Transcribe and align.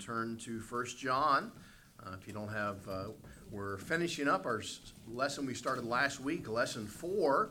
turn 0.00 0.38
to 0.38 0.60
First 0.60 0.98
John. 0.98 1.52
Uh, 2.02 2.12
if 2.18 2.26
you 2.26 2.32
don't 2.32 2.48
have, 2.48 2.76
uh, 2.88 3.04
we're 3.50 3.76
finishing 3.76 4.28
up 4.28 4.46
our 4.46 4.62
lesson 5.06 5.44
we 5.44 5.52
started 5.52 5.84
last 5.84 6.20
week, 6.20 6.48
lesson 6.48 6.86
four 6.86 7.50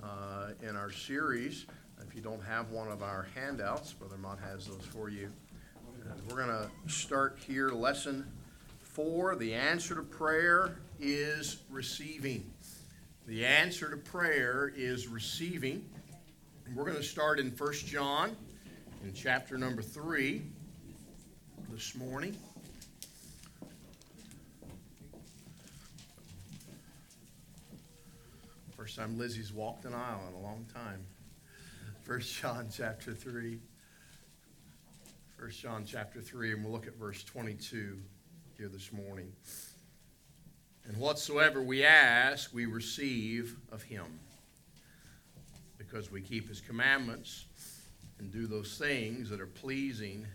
uh, 0.00 0.50
in 0.62 0.76
our 0.76 0.92
series. 0.92 1.66
If 2.06 2.14
you 2.14 2.22
don't 2.22 2.42
have 2.44 2.70
one 2.70 2.88
of 2.88 3.02
our 3.02 3.26
handouts, 3.34 3.92
Brother 3.92 4.16
Mott 4.16 4.38
has 4.38 4.68
those 4.68 4.84
for 4.84 5.08
you. 5.08 5.32
Uh, 6.06 6.14
we're 6.28 6.36
going 6.36 6.48
to 6.48 6.70
start 6.86 7.38
here, 7.44 7.70
lesson 7.70 8.24
four. 8.80 9.34
The 9.34 9.52
answer 9.52 9.96
to 9.96 10.02
prayer 10.02 10.76
is 11.00 11.58
receiving. 11.70 12.48
The 13.26 13.44
answer 13.44 13.90
to 13.90 13.96
prayer 13.96 14.72
is 14.76 15.08
receiving. 15.08 15.84
We're 16.72 16.84
going 16.84 16.96
to 16.96 17.02
start 17.02 17.40
in 17.40 17.50
First 17.50 17.84
John 17.88 18.36
in 19.04 19.12
chapter 19.12 19.58
number 19.58 19.82
3 19.82 20.42
this 21.80 21.94
morning. 21.94 22.36
First 28.76 28.96
time 28.96 29.16
Lizzie's 29.16 29.50
walked 29.50 29.86
an 29.86 29.94
aisle 29.94 30.20
in 30.28 30.34
a 30.34 30.40
long 30.40 30.66
time. 30.74 31.06
First 32.02 32.34
John 32.34 32.68
chapter 32.70 33.14
3. 33.14 33.58
First 35.38 35.62
John 35.62 35.86
chapter 35.86 36.20
3, 36.20 36.52
and 36.52 36.62
we'll 36.62 36.74
look 36.74 36.86
at 36.86 36.96
verse 36.96 37.24
22 37.24 37.96
here 38.58 38.68
this 38.68 38.92
morning. 38.92 39.32
And 40.86 40.98
whatsoever 40.98 41.62
we 41.62 41.82
ask, 41.82 42.52
we 42.52 42.66
receive 42.66 43.56
of 43.72 43.82
him, 43.82 44.20
because 45.78 46.10
we 46.10 46.20
keep 46.20 46.46
his 46.46 46.60
commandments 46.60 47.46
and 48.18 48.30
do 48.30 48.46
those 48.46 48.76
things 48.76 49.30
that 49.30 49.40
are 49.40 49.46
pleasing 49.46 50.26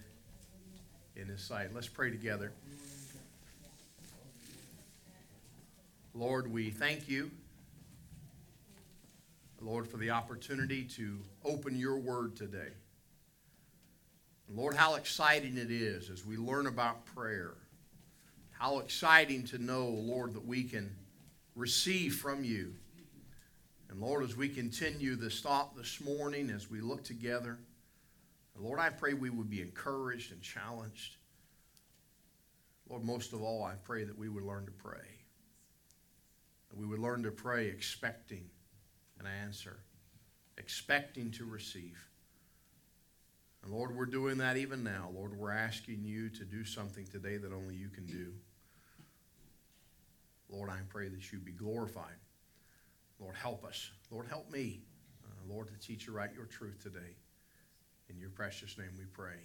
in 1.15 1.27
His 1.27 1.41
sight. 1.41 1.73
Let's 1.73 1.87
pray 1.87 2.11
together. 2.11 2.51
Lord, 6.13 6.51
we 6.51 6.69
thank 6.69 7.09
you, 7.09 7.29
Lord, 9.61 9.87
for 9.87 9.97
the 9.97 10.11
opportunity 10.11 10.83
to 10.95 11.19
open 11.43 11.77
your 11.77 11.97
word 11.97 12.35
today. 12.35 12.69
Lord, 14.53 14.75
how 14.75 14.95
exciting 14.95 15.57
it 15.57 15.71
is 15.71 16.09
as 16.09 16.25
we 16.25 16.37
learn 16.37 16.67
about 16.67 17.05
prayer. 17.05 17.55
How 18.51 18.79
exciting 18.79 19.43
to 19.47 19.57
know, 19.57 19.87
Lord, 19.87 20.33
that 20.35 20.45
we 20.45 20.63
can 20.63 20.95
receive 21.55 22.15
from 22.15 22.43
you. 22.43 22.73
And 23.89 23.99
Lord, 23.99 24.23
as 24.23 24.37
we 24.37 24.47
continue 24.47 25.15
this 25.15 25.41
thought 25.41 25.75
this 25.75 25.99
morning, 25.99 26.49
as 26.49 26.69
we 26.69 26.79
look 26.79 27.03
together, 27.03 27.57
Lord, 28.57 28.79
I 28.79 28.89
pray 28.89 29.13
we 29.13 29.29
would 29.29 29.49
be 29.49 29.61
encouraged 29.61 30.31
and 30.31 30.41
challenged. 30.41 31.17
Lord, 32.89 33.03
most 33.03 33.33
of 33.33 33.41
all, 33.41 33.63
I 33.63 33.73
pray 33.83 34.03
that 34.03 34.17
we 34.17 34.29
would 34.29 34.43
learn 34.43 34.65
to 34.65 34.71
pray. 34.71 35.07
That 36.69 36.77
we 36.77 36.85
would 36.85 36.99
learn 36.99 37.23
to 37.23 37.31
pray 37.31 37.67
expecting 37.67 38.45
an 39.19 39.25
answer, 39.27 39.77
expecting 40.57 41.31
to 41.31 41.45
receive. 41.45 42.07
And 43.63 43.73
Lord, 43.73 43.95
we're 43.95 44.05
doing 44.05 44.37
that 44.37 44.57
even 44.57 44.83
now. 44.83 45.09
Lord, 45.13 45.35
we're 45.35 45.51
asking 45.51 46.03
you 46.03 46.29
to 46.29 46.45
do 46.45 46.63
something 46.63 47.05
today 47.07 47.37
that 47.37 47.51
only 47.51 47.75
you 47.75 47.89
can 47.89 48.05
do. 48.05 48.33
Lord, 50.49 50.69
I 50.69 50.79
pray 50.89 51.09
that 51.09 51.31
you 51.31 51.39
be 51.39 51.51
glorified. 51.51 52.15
Lord, 53.19 53.35
help 53.35 53.65
us. 53.65 53.89
Lord, 54.11 54.27
help 54.27 54.51
me. 54.51 54.83
Uh, 55.25 55.53
Lord, 55.53 55.67
to 55.69 55.87
teach 55.87 56.05
you 56.05 56.13
right 56.13 56.29
your 56.35 56.45
truth 56.45 56.81
today. 56.83 57.15
In 58.09 58.19
your 58.19 58.29
precious 58.29 58.77
name 58.77 58.91
we 58.97 59.05
pray. 59.05 59.39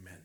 Amen. 0.00 0.18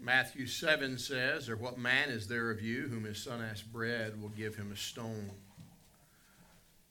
Matthew 0.00 0.46
7 0.46 0.98
says, 0.98 1.48
Or 1.48 1.56
what 1.56 1.78
man 1.78 2.10
is 2.10 2.26
there 2.26 2.50
of 2.50 2.60
you 2.60 2.88
whom 2.88 3.04
his 3.04 3.22
son 3.22 3.40
asks 3.40 3.62
bread 3.62 4.20
will 4.20 4.30
give 4.30 4.56
him 4.56 4.72
a 4.72 4.76
stone? 4.76 5.30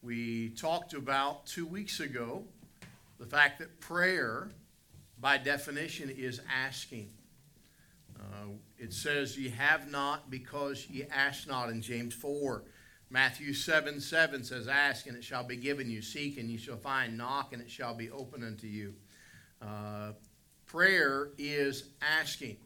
We 0.01 0.50
talked 0.50 0.94
about 0.94 1.45
two 1.45 1.66
weeks 1.66 2.00
ago 2.00 2.44
the 3.19 3.25
fact 3.25 3.59
that 3.59 3.79
prayer, 3.79 4.50
by 5.19 5.38
definition, 5.38 6.09
is 6.09 6.41
asking. 6.51 7.09
Uh, 8.19 8.47
it 8.78 8.94
says, 8.94 9.38
Ye 9.38 9.50
have 9.50 9.91
not 9.91 10.29
because 10.29 10.88
ye 10.90 11.03
ask 11.11 11.47
not 11.47 11.69
in 11.69 11.81
James 11.81 12.13
4. 12.13 12.63
Matthew 13.13 13.53
7 13.53 14.01
7 14.01 14.44
says, 14.44 14.68
Ask 14.68 15.06
and 15.06 15.16
it 15.16 15.24
shall 15.24 15.44
be 15.44 15.56
given 15.56 15.88
you, 15.88 16.01
seek 16.01 16.40
and 16.40 16.50
you 16.50 16.57
shall 16.57 16.78
find, 16.78 17.16
knock 17.16 17.53
and 17.53 17.62
it 17.62 17.69
shall 17.69 17.94
be 17.94 18.09
open 18.09 18.44
unto 18.44 18.66
you. 18.66 18.96
Uh, 19.62 20.13
prayer 20.66 21.29
is 21.38 21.90
asking. 22.02 22.57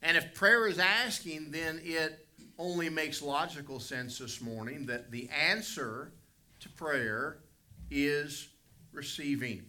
And 0.00 0.16
if 0.16 0.34
prayer 0.34 0.68
is 0.68 0.78
asking, 0.78 1.50
then 1.50 1.80
it 1.82 2.28
only 2.60 2.88
makes 2.88 3.20
logical 3.20 3.80
sense 3.80 4.18
this 4.18 4.40
morning 4.40 4.86
that 4.86 5.10
the 5.10 5.28
answer 5.30 6.12
to 6.60 6.68
prayer 6.68 7.38
is 7.90 8.50
receiving. 8.92 9.64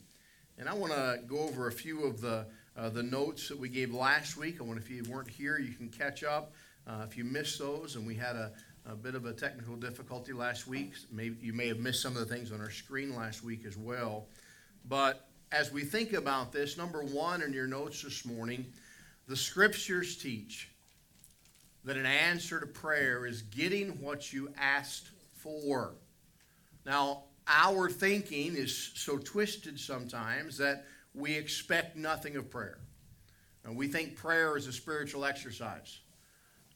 And 0.59 0.69
I 0.69 0.75
want 0.75 0.93
to 0.93 1.21
go 1.25 1.39
over 1.39 1.69
a 1.69 1.71
few 1.71 2.03
of 2.05 2.21
the, 2.21 2.45
uh, 2.77 2.89
the 2.89 3.01
notes 3.01 3.47
that 3.49 3.57
we 3.57 3.67
gave 3.67 3.95
last 3.95 4.37
week. 4.37 4.57
I 4.61 4.63
want, 4.63 4.77
if 4.77 4.91
you 4.91 5.03
weren't 5.09 5.29
here, 5.29 5.57
you 5.57 5.73
can 5.73 5.89
catch 5.89 6.23
up. 6.23 6.53
Uh, 6.87 7.05
if 7.07 7.15
you 7.17 7.23
missed 7.23 7.59
those, 7.59 7.95
and 7.95 8.07
we 8.07 8.15
had 8.15 8.35
a, 8.35 8.51
a 8.89 8.95
bit 8.95 9.13
of 9.13 9.25
a 9.25 9.33
technical 9.33 9.75
difficulty 9.75 10.33
last 10.33 10.67
week. 10.67 10.93
Maybe 11.11 11.37
you 11.41 11.53
may 11.53 11.67
have 11.67 11.77
missed 11.77 12.01
some 12.01 12.17
of 12.17 12.27
the 12.27 12.33
things 12.33 12.51
on 12.51 12.59
our 12.59 12.71
screen 12.71 13.15
last 13.15 13.43
week 13.43 13.65
as 13.65 13.77
well. 13.77 14.25
But 14.87 15.27
as 15.51 15.71
we 15.71 15.83
think 15.83 16.13
about 16.13 16.51
this, 16.51 16.75
number 16.75 17.03
one 17.03 17.43
in 17.43 17.53
your 17.53 17.67
notes 17.67 18.01
this 18.01 18.25
morning, 18.25 18.65
the 19.27 19.35
scriptures 19.35 20.17
teach 20.17 20.71
that 21.85 21.97
an 21.97 22.05
answer 22.05 22.59
to 22.59 22.65
prayer 22.65 23.27
is 23.27 23.43
getting 23.43 23.89
what 24.01 24.33
you 24.33 24.51
asked 24.59 25.09
for. 25.35 25.93
Now, 26.85 27.25
our 27.47 27.89
thinking 27.89 28.55
is 28.55 28.91
so 28.95 29.17
twisted 29.17 29.79
sometimes 29.79 30.57
that 30.57 30.85
we 31.13 31.35
expect 31.35 31.95
nothing 31.95 32.35
of 32.35 32.49
prayer. 32.49 32.79
And 33.63 33.75
we 33.75 33.87
think 33.87 34.15
prayer 34.15 34.57
is 34.57 34.65
a 34.65 34.73
spiritual 34.73 35.25
exercise. 35.25 35.99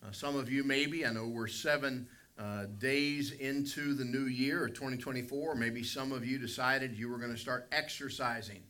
Uh, 0.04 0.12
some 0.12 0.36
of 0.36 0.52
you, 0.52 0.64
maybe, 0.64 1.06
I 1.06 1.12
know 1.12 1.28
we're 1.28 1.48
seven 1.48 2.08
uh, 2.38 2.66
days 2.78 3.32
into 3.32 3.94
the 3.94 4.04
new 4.04 4.26
year, 4.26 4.68
2024. 4.68 5.56
Maybe 5.56 5.82
some 5.84 6.12
of 6.12 6.26
you 6.26 6.38
decided 6.38 6.98
you 6.98 7.08
were 7.10 7.18
going 7.18 7.32
to 7.32 7.38
start 7.38 7.68
exercising 7.72 8.64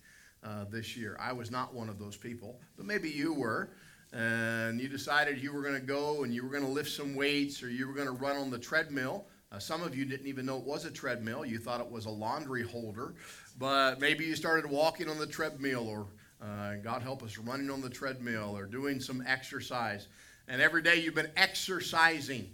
uh, 0.43 0.65
this 0.69 0.95
year. 0.95 1.17
I 1.19 1.33
was 1.33 1.49
not 1.49 1.73
one 1.73 1.89
of 1.89 1.97
those 1.97 2.15
people, 2.15 2.59
but 2.77 2.85
maybe 2.85 3.09
you 3.09 3.33
were. 3.33 3.71
And 4.11 4.79
you 4.79 4.87
decided 4.87 5.41
you 5.41 5.51
were 5.51 5.63
going 5.63 5.73
to 5.73 5.85
go 5.85 6.23
and 6.23 6.31
you 6.35 6.43
were 6.43 6.51
going 6.51 6.65
to 6.65 6.69
lift 6.69 6.91
some 6.91 7.15
weights 7.15 7.63
or 7.63 7.69
you 7.69 7.87
were 7.87 7.95
going 7.95 8.05
to 8.05 8.13
run 8.13 8.37
on 8.37 8.51
the 8.51 8.59
treadmill. 8.59 9.25
Uh, 9.51 9.57
some 9.57 9.81
of 9.81 9.95
you 9.95 10.05
didn't 10.05 10.27
even 10.27 10.45
know 10.45 10.57
it 10.57 10.63
was 10.63 10.85
a 10.85 10.91
treadmill. 10.91 11.43
You 11.43 11.57
thought 11.57 11.81
it 11.81 11.89
was 11.89 12.05
a 12.05 12.11
laundry 12.11 12.61
holder. 12.61 13.15
But 13.57 13.99
maybe 13.99 14.23
you 14.25 14.35
started 14.35 14.69
walking 14.69 15.09
on 15.09 15.17
the 15.17 15.25
treadmill 15.25 15.87
or, 15.87 16.05
uh, 16.43 16.75
God 16.83 17.01
help 17.01 17.23
us, 17.23 17.39
running 17.39 17.71
on 17.71 17.81
the 17.81 17.89
treadmill 17.89 18.55
or 18.55 18.67
doing 18.67 18.99
some 18.99 19.23
exercise 19.25 20.09
and 20.47 20.61
every 20.61 20.81
day 20.81 21.01
you've 21.01 21.15
been 21.15 21.31
exercising. 21.37 22.49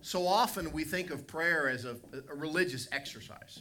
So 0.00 0.26
often 0.26 0.72
we 0.72 0.84
think 0.84 1.10
of 1.10 1.26
prayer 1.26 1.68
as 1.68 1.84
a, 1.84 1.96
a 2.30 2.34
religious 2.34 2.88
exercise. 2.92 3.60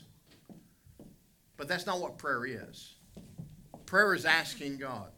But 1.57 1.67
that's 1.67 1.85
not 1.85 1.99
what 1.99 2.17
prayer 2.17 2.45
is. 2.45 2.95
Prayer 3.85 4.15
is 4.15 4.25
asking 4.25 4.77
God. 4.77 5.11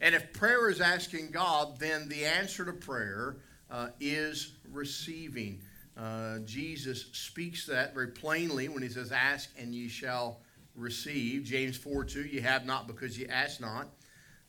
And 0.00 0.14
if 0.14 0.32
prayer 0.32 0.70
is 0.70 0.80
asking 0.80 1.30
God, 1.30 1.78
then 1.78 2.08
the 2.08 2.24
answer 2.24 2.64
to 2.64 2.72
prayer 2.72 3.36
uh, 3.70 3.88
is 4.00 4.54
receiving. 4.70 5.60
Uh, 5.96 6.38
Jesus 6.40 7.06
speaks 7.12 7.66
that 7.66 7.94
very 7.94 8.08
plainly 8.08 8.68
when 8.68 8.82
he 8.82 8.88
says, 8.88 9.12
Ask 9.12 9.50
and 9.58 9.74
ye 9.74 9.88
shall 9.88 10.40
receive. 10.74 11.44
James 11.44 11.76
4 11.76 12.04
2, 12.04 12.22
you 12.22 12.40
have 12.40 12.64
not 12.64 12.86
because 12.86 13.18
ye 13.18 13.26
ask 13.26 13.60
not. 13.60 13.88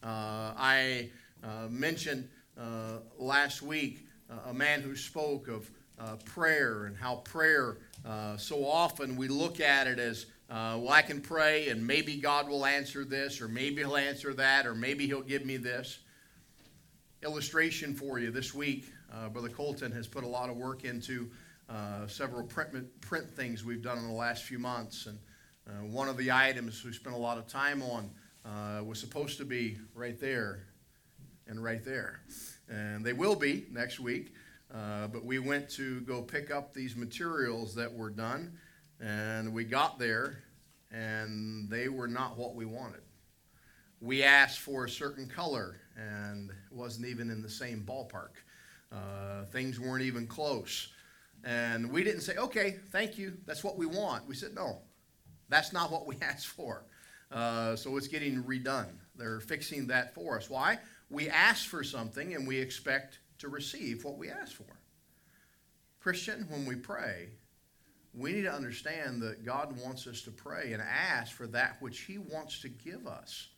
Uh, 0.02 0.54
I 0.58 1.10
uh, 1.44 1.68
mentioned 1.70 2.30
uh, 2.60 3.00
last 3.18 3.62
week 3.62 4.06
uh, 4.30 4.50
a 4.50 4.54
man 4.54 4.82
who 4.82 4.96
spoke 4.96 5.48
of 5.48 5.70
uh, 6.00 6.16
prayer 6.26 6.86
and 6.86 6.96
how 6.96 7.18
prayer, 7.18 7.78
uh, 8.06 8.38
so 8.38 8.66
often 8.66 9.16
we 9.16 9.28
look 9.28 9.60
at 9.60 9.88
it 9.88 10.00
as, 10.00 10.26
uh, 10.50 10.78
well, 10.80 10.90
I 10.90 11.02
can 11.02 11.22
pray 11.22 11.70
and 11.70 11.86
maybe 11.86 12.18
God 12.18 12.48
will 12.48 12.66
answer 12.66 13.06
this, 13.06 13.42
or 13.42 13.48
maybe 13.48 13.78
He'll 13.78 13.98
answer 13.98 14.34
that, 14.34 14.66
or 14.66 14.76
maybe 14.76 15.08
He'll 15.08 15.22
give 15.22 15.46
me 15.46 15.58
this. 15.58 16.00
Illustration 17.24 17.94
for 17.94 18.20
you 18.20 18.32
this 18.32 18.54
week, 18.54 18.86
Brother 19.32 19.50
Colton 19.50 19.92
has 19.92 20.08
put 20.08 20.24
a 20.24 20.28
lot 20.28 20.50
of 20.50 20.58
work 20.58 20.84
into 20.84 21.30
several 22.08 22.44
print, 22.44 23.02
print 23.02 23.30
things 23.30 23.64
we've 23.64 23.82
done 23.82 23.98
in 23.98 24.06
the 24.08 24.14
last 24.14 24.44
few 24.44 24.60
months. 24.60 25.08
And 25.08 25.94
one 25.94 26.10
of 26.10 26.18
the 26.18 26.32
items 26.32 26.84
we 26.84 26.92
spent 26.92 27.16
a 27.16 27.20
lot 27.20 27.38
of 27.38 27.48
time 27.48 27.82
on 27.82 28.10
was 28.86 29.00
supposed 29.00 29.38
to 29.38 29.46
be 29.46 29.78
right 29.96 30.20
there 30.20 30.64
and 31.48 31.64
right 31.64 31.84
there. 31.84 32.22
And 32.70 33.06
they 33.06 33.14
will 33.14 33.36
be 33.36 33.66
next 33.72 34.00
week. 34.00 34.34
Uh, 34.74 35.08
but 35.08 35.24
we 35.24 35.38
went 35.40 35.70
to 35.70 36.02
go 36.02 36.22
pick 36.22 36.50
up 36.50 36.74
these 36.74 36.96
materials 36.96 37.76
that 37.76 37.94
were 37.94 38.10
done, 38.10 38.58
and 39.00 39.54
we 39.54 39.64
got 39.64 40.00
there, 40.00 40.44
and 40.92 41.70
they 41.70 41.90
were 41.90 42.08
not 42.08 42.38
what 42.38 42.56
we 42.56 42.66
wanted. 42.66 43.02
we 44.02 44.24
asked 44.24 44.60
for 44.60 44.86
a 44.86 44.90
certain 44.90 45.28
color 45.28 45.80
and 45.96 46.52
wasn't 46.72 47.06
even 47.08 47.30
in 47.30 47.42
the 47.42 47.50
same 47.50 47.84
ballpark. 47.88 48.32
Uh, 48.92 49.46
things 49.52 49.80
weren't 49.80 50.04
even 50.04 50.28
close. 50.28 50.90
And 51.44 51.92
we 51.92 52.04
didn't 52.04 52.22
say, 52.22 52.36
okay, 52.38 52.80
thank 52.92 53.18
you, 53.18 53.38
that's 53.46 53.64
what 53.64 53.78
we 53.78 53.86
want. 53.86 54.28
We 54.28 54.36
said, 54.36 54.56
no, 54.56 54.82
that's 55.50 55.72
not 55.74 55.92
what 55.92 56.06
we 56.08 56.18
asked 56.22 56.48
for. 56.48 56.86
Uh, 57.32 57.76
so 57.76 57.96
it's 57.98 58.08
getting 58.08 58.44
redone. 58.44 58.94
They're 59.16 59.40
fixing 59.40 59.88
that 59.88 60.14
for 60.14 60.38
us. 60.38 60.50
Why? 60.50 60.80
We 61.10 61.30
ask 61.30 61.68
for 61.68 61.84
something 61.84 62.34
and 62.34 62.48
we 62.48 62.60
expect 62.60 63.20
to 63.40 63.50
receive 63.50 64.04
what 64.04 64.18
we 64.18 64.30
ask 64.30 64.54
for. 64.54 64.80
Christian, 66.00 66.46
when 66.50 66.66
we 66.66 66.76
pray, 66.76 67.30
we 68.14 68.34
need 68.34 68.44
to 68.44 68.54
understand 68.54 69.22
that 69.22 69.46
God 69.46 69.80
wants 69.82 70.06
us 70.06 70.22
to 70.24 70.32
pray 70.32 70.74
and 70.74 70.82
ask 70.82 71.36
for 71.36 71.48
that 71.48 71.78
which 71.80 72.02
He 72.02 72.18
wants 72.18 72.62
to 72.62 72.70
give 72.70 73.08
us, 73.08 73.50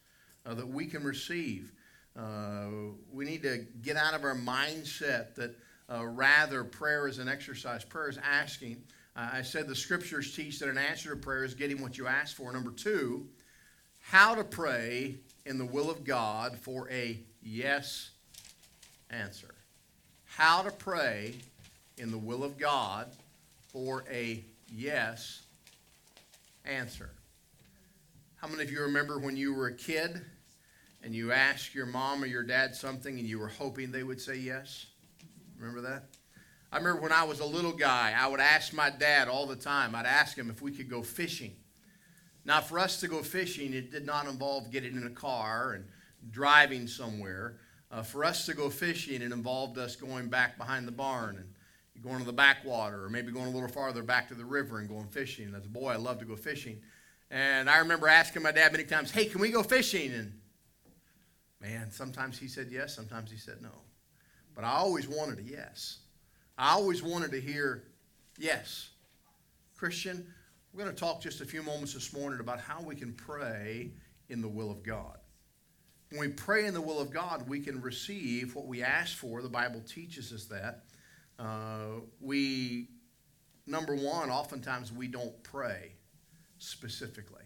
uh, 0.46 0.54
that 0.54 0.68
we 0.68 0.86
can 0.86 1.04
receive. 1.04 1.72
Uh, 2.18 2.68
we 3.12 3.26
need 3.26 3.44
to 3.44 3.66
get 3.82 3.98
out 3.98 4.14
of 4.14 4.24
our 4.24 4.36
mindset 4.36 5.36
that 5.36 5.56
uh, 5.92 6.06
rather 6.06 6.64
prayer 6.64 7.08
is 7.08 7.20
an 7.20 7.28
exercise. 7.28 7.84
Prayer 7.84 8.10
is 8.10 8.18
asking. 8.24 8.82
I 9.18 9.44
said 9.44 9.68
the 9.68 9.76
scriptures 9.76 10.36
teach 10.36 10.60
that 10.60 10.68
an 10.68 10.78
answer 10.78 11.12
to 11.12 11.16
prayer 11.16 11.46
is 11.46 11.54
getting 11.54 11.82
what 11.82 11.98
you 11.98 12.06
ask 12.06 12.36
for. 12.36 12.52
Number 12.52 12.72
two, 12.72 13.28
how 14.02 14.36
to 14.36 14.44
pray 14.44 15.20
in 15.46 15.58
the 15.58 15.66
will 15.66 15.90
of 15.90 16.04
God 16.04 16.58
for 16.60 16.90
a 16.92 17.24
yes 17.46 18.10
answer. 19.10 19.54
How 20.26 20.64
to 20.64 20.72
pray 20.72 21.36
in 21.98 22.12
the 22.12 22.18
will 22.18 22.44
of 22.44 22.58
God 22.58 23.08
for 23.72 24.04
a 24.12 24.44
yes 24.74 25.44
answer. 26.66 27.12
How 28.38 28.48
many 28.48 28.64
of 28.64 28.72
you 28.72 28.82
remember 28.82 29.20
when 29.20 29.38
you 29.38 29.54
were 29.54 29.68
a 29.68 29.74
kid 29.74 30.22
and 31.04 31.14
you 31.14 31.32
asked 31.32 31.74
your 31.74 31.86
mom 31.86 32.24
or 32.24 32.26
your 32.26 32.44
dad 32.44 32.76
something 32.76 33.18
and 33.18 33.28
you 33.28 33.40
were 33.40 33.48
hoping 33.48 33.92
they 33.92 34.04
would 34.04 34.20
say 34.20 34.36
yes? 34.36 34.88
Remember 35.58 35.82
that? 35.82 36.06
I 36.72 36.78
remember 36.78 37.02
when 37.02 37.12
I 37.12 37.24
was 37.24 37.40
a 37.40 37.46
little 37.46 37.72
guy, 37.72 38.14
I 38.18 38.28
would 38.28 38.42
ask 38.42 38.74
my 38.74 38.90
dad 38.90 39.28
all 39.28 39.46
the 39.46 39.56
time, 39.56 39.96
I'd 39.96 40.06
ask 40.06 40.38
him 40.38 40.50
if 40.50 40.62
we 40.62 40.72
could 40.72 40.90
go 40.90 41.04
fishing. 41.04 41.56
Now, 42.44 42.62
for 42.62 42.78
us 42.78 43.00
to 43.00 43.08
go 43.08 43.24
fishing, 43.24 43.74
it 43.74 43.92
did 43.92 44.06
not 44.06 44.28
involve 44.28 44.72
getting 44.72 44.96
in 44.96 45.08
a 45.08 45.12
car 45.12 45.74
and 45.74 45.86
driving 46.32 46.88
somewhere. 46.88 47.58
Uh, 47.92 48.02
for 48.02 48.26
us 48.26 48.46
to 48.46 48.54
go 48.54 48.70
fishing, 48.70 49.22
it 49.22 49.32
involved 49.32 49.78
us 49.78 49.96
going 49.96 50.28
back 50.28 50.58
behind 50.58 50.88
the 50.88 50.92
barn 50.92 51.38
and 51.38 52.04
going 52.04 52.20
to 52.20 52.26
the 52.26 52.34
backwater, 52.34 53.06
or 53.06 53.10
maybe 53.10 53.32
going 53.32 53.48
a 53.48 53.52
little 53.52 53.70
farther 53.70 54.04
back 54.04 54.28
to 54.28 54.36
the 54.36 54.46
river 54.46 54.80
and 54.80 54.90
going 54.90 55.08
fishing. 55.08 55.54
As 55.56 55.66
a 55.66 55.70
boy, 55.70 55.92
I 55.92 55.96
loved 55.96 56.20
to 56.20 56.26
go 56.26 56.36
fishing. 56.36 56.82
And 57.32 57.70
I 57.70 57.80
remember 57.80 58.08
asking 58.08 58.44
my 58.44 58.52
dad 58.52 58.72
many 58.72 58.84
times, 58.84 59.12
hey, 59.12 59.26
can 59.26 59.42
we 59.42 59.50
go 59.50 59.64
fishing? 59.64 60.12
And 60.14 60.34
man, 61.62 61.90
sometimes 61.92 62.38
he 62.38 62.48
said 62.48 62.68
yes, 62.72 62.96
sometimes 62.96 63.32
he 63.32 63.38
said 63.38 63.62
no. 63.62 63.72
But 64.54 64.64
I 64.64 64.72
always 64.72 65.08
wanted 65.08 65.40
a 65.40 65.44
yes. 65.44 66.00
I 66.58 66.72
always 66.72 67.02
wanted 67.02 67.32
to 67.32 67.42
hear 67.42 67.84
yes. 68.38 68.90
Christian, 69.76 70.26
we're 70.74 70.84
going 70.84 70.94
to 70.94 71.00
talk 71.00 71.22
just 71.22 71.42
a 71.42 71.46
few 71.46 71.64
moments 71.64 71.94
this 71.94 72.14
morning 72.14 72.40
about 72.40 72.60
how 72.60 72.82
we 72.82 72.96
can 72.96 73.14
pray 73.14 73.92
in 74.30 74.42
the 74.42 74.48
will 74.48 74.72
of 74.72 74.84
God. 74.84 75.18
When 76.12 76.22
we 76.22 76.28
pray 76.30 76.66
in 76.66 76.74
the 76.74 76.82
will 76.82 77.00
of 77.00 77.12
God, 77.12 77.50
we 77.50 77.60
can 77.60 77.82
receive 77.82 78.56
what 78.56 78.68
we 78.68 78.84
ask 78.84 79.18
for. 79.18 79.42
The 79.42 79.50
Bible 79.50 79.82
teaches 79.82 80.32
us 80.32 80.46
that. 80.46 80.84
Uh, 81.38 82.02
we, 82.22 82.90
number 83.66 83.96
one, 83.96 84.30
oftentimes 84.30 84.94
we 84.94 85.08
don't 85.08 85.42
pray 85.44 85.94
specifically. 86.60 87.44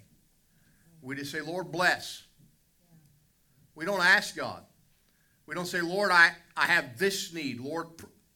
We 1.02 1.16
just 1.16 1.32
say, 1.32 1.42
Lord, 1.42 1.72
bless. 1.72 2.24
We 3.76 3.86
don't 3.86 4.02
ask 4.02 4.36
God. 4.36 4.64
We 5.46 5.56
don't 5.56 5.66
say, 5.66 5.82
Lord, 5.82 6.12
I, 6.12 6.32
I 6.56 6.66
have 6.66 7.00
this 7.00 7.34
need. 7.34 7.60
Lord, 7.60 7.88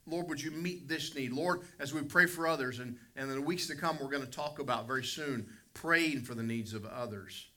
Lord, 0.07 0.29
would 0.29 0.41
you 0.41 0.51
meet 0.51 0.87
this 0.87 1.13
need? 1.15 1.31
Lord, 1.31 1.61
as 1.79 1.93
we 1.93 2.01
pray 2.01 2.25
for 2.25 2.47
others, 2.47 2.79
and, 2.79 2.97
and 3.15 3.29
in 3.29 3.35
the 3.35 3.41
weeks 3.41 3.67
to 3.67 3.75
come, 3.75 3.99
we're 4.01 4.09
going 4.09 4.25
to 4.25 4.31
talk 4.31 4.59
about 4.59 4.87
very 4.87 5.03
soon 5.03 5.47
praying 5.73 6.21
for 6.21 6.33
the 6.33 6.43
needs 6.43 6.73
of 6.73 6.85
others. 6.85 7.47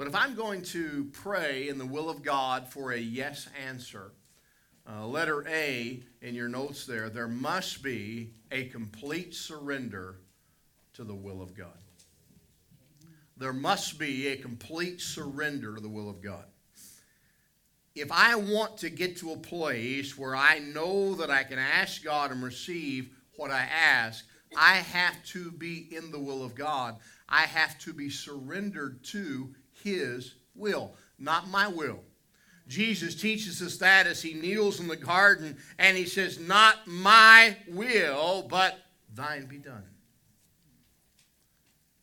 But 0.00 0.08
if 0.08 0.14
I'm 0.14 0.34
going 0.34 0.62
to 0.62 1.10
pray 1.12 1.68
in 1.68 1.76
the 1.76 1.84
will 1.84 2.08
of 2.08 2.22
God 2.22 2.66
for 2.66 2.92
a 2.92 2.98
yes 2.98 3.46
answer, 3.68 4.12
uh, 4.90 5.06
letter 5.06 5.46
A 5.46 6.02
in 6.22 6.34
your 6.34 6.48
notes 6.48 6.86
there, 6.86 7.10
there 7.10 7.28
must 7.28 7.82
be 7.82 8.30
a 8.50 8.64
complete 8.64 9.34
surrender 9.34 10.16
to 10.94 11.04
the 11.04 11.14
will 11.14 11.42
of 11.42 11.54
God. 11.54 11.76
There 13.36 13.52
must 13.52 13.98
be 13.98 14.28
a 14.28 14.38
complete 14.38 15.02
surrender 15.02 15.74
to 15.74 15.82
the 15.82 15.88
will 15.90 16.08
of 16.08 16.22
God 16.22 16.46
if 17.94 18.10
I 18.10 18.36
want 18.36 18.78
to 18.78 18.88
get 18.88 19.18
to 19.18 19.32
a 19.32 19.36
place 19.36 20.16
where 20.16 20.34
I 20.34 20.60
know 20.60 21.14
that 21.16 21.30
I 21.30 21.42
can 21.42 21.58
ask 21.58 22.02
God 22.02 22.30
and 22.30 22.42
receive 22.42 23.10
what 23.36 23.50
I 23.50 23.62
ask, 23.62 24.24
I 24.56 24.76
have 24.76 25.22
to 25.26 25.50
be 25.52 25.88
in 25.90 26.10
the 26.10 26.18
will 26.18 26.42
of 26.42 26.54
God. 26.54 26.96
I 27.28 27.42
have 27.42 27.78
to 27.80 27.92
be 27.92 28.08
surrendered 28.08 29.02
to 29.04 29.54
His 29.82 30.34
will, 30.54 30.94
not 31.18 31.48
my 31.48 31.68
will. 31.68 32.00
Jesus 32.68 33.16
teaches 33.16 33.60
us 33.60 33.78
that 33.78 34.06
as 34.06 34.22
he 34.22 34.32
kneels 34.32 34.78
in 34.78 34.86
the 34.86 34.96
garden 34.96 35.56
and 35.78 35.96
he 35.96 36.06
says, 36.06 36.38
Not 36.38 36.86
my 36.86 37.56
will, 37.68 38.46
but 38.48 38.78
thine 39.12 39.46
be 39.46 39.58
done. 39.58 39.82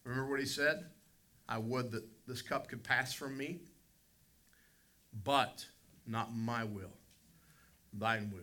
Remember 0.04 0.30
what 0.30 0.40
he 0.40 0.46
said? 0.46 0.86
I 1.48 1.58
would 1.58 1.92
that 1.92 2.04
this 2.28 2.42
cup 2.42 2.68
could 2.68 2.84
pass 2.84 3.14
from 3.14 3.38
me, 3.38 3.62
but 5.24 5.66
not 6.06 6.36
my 6.36 6.66
will, 6.66 6.94
thine 7.94 8.32
will. 8.34 8.42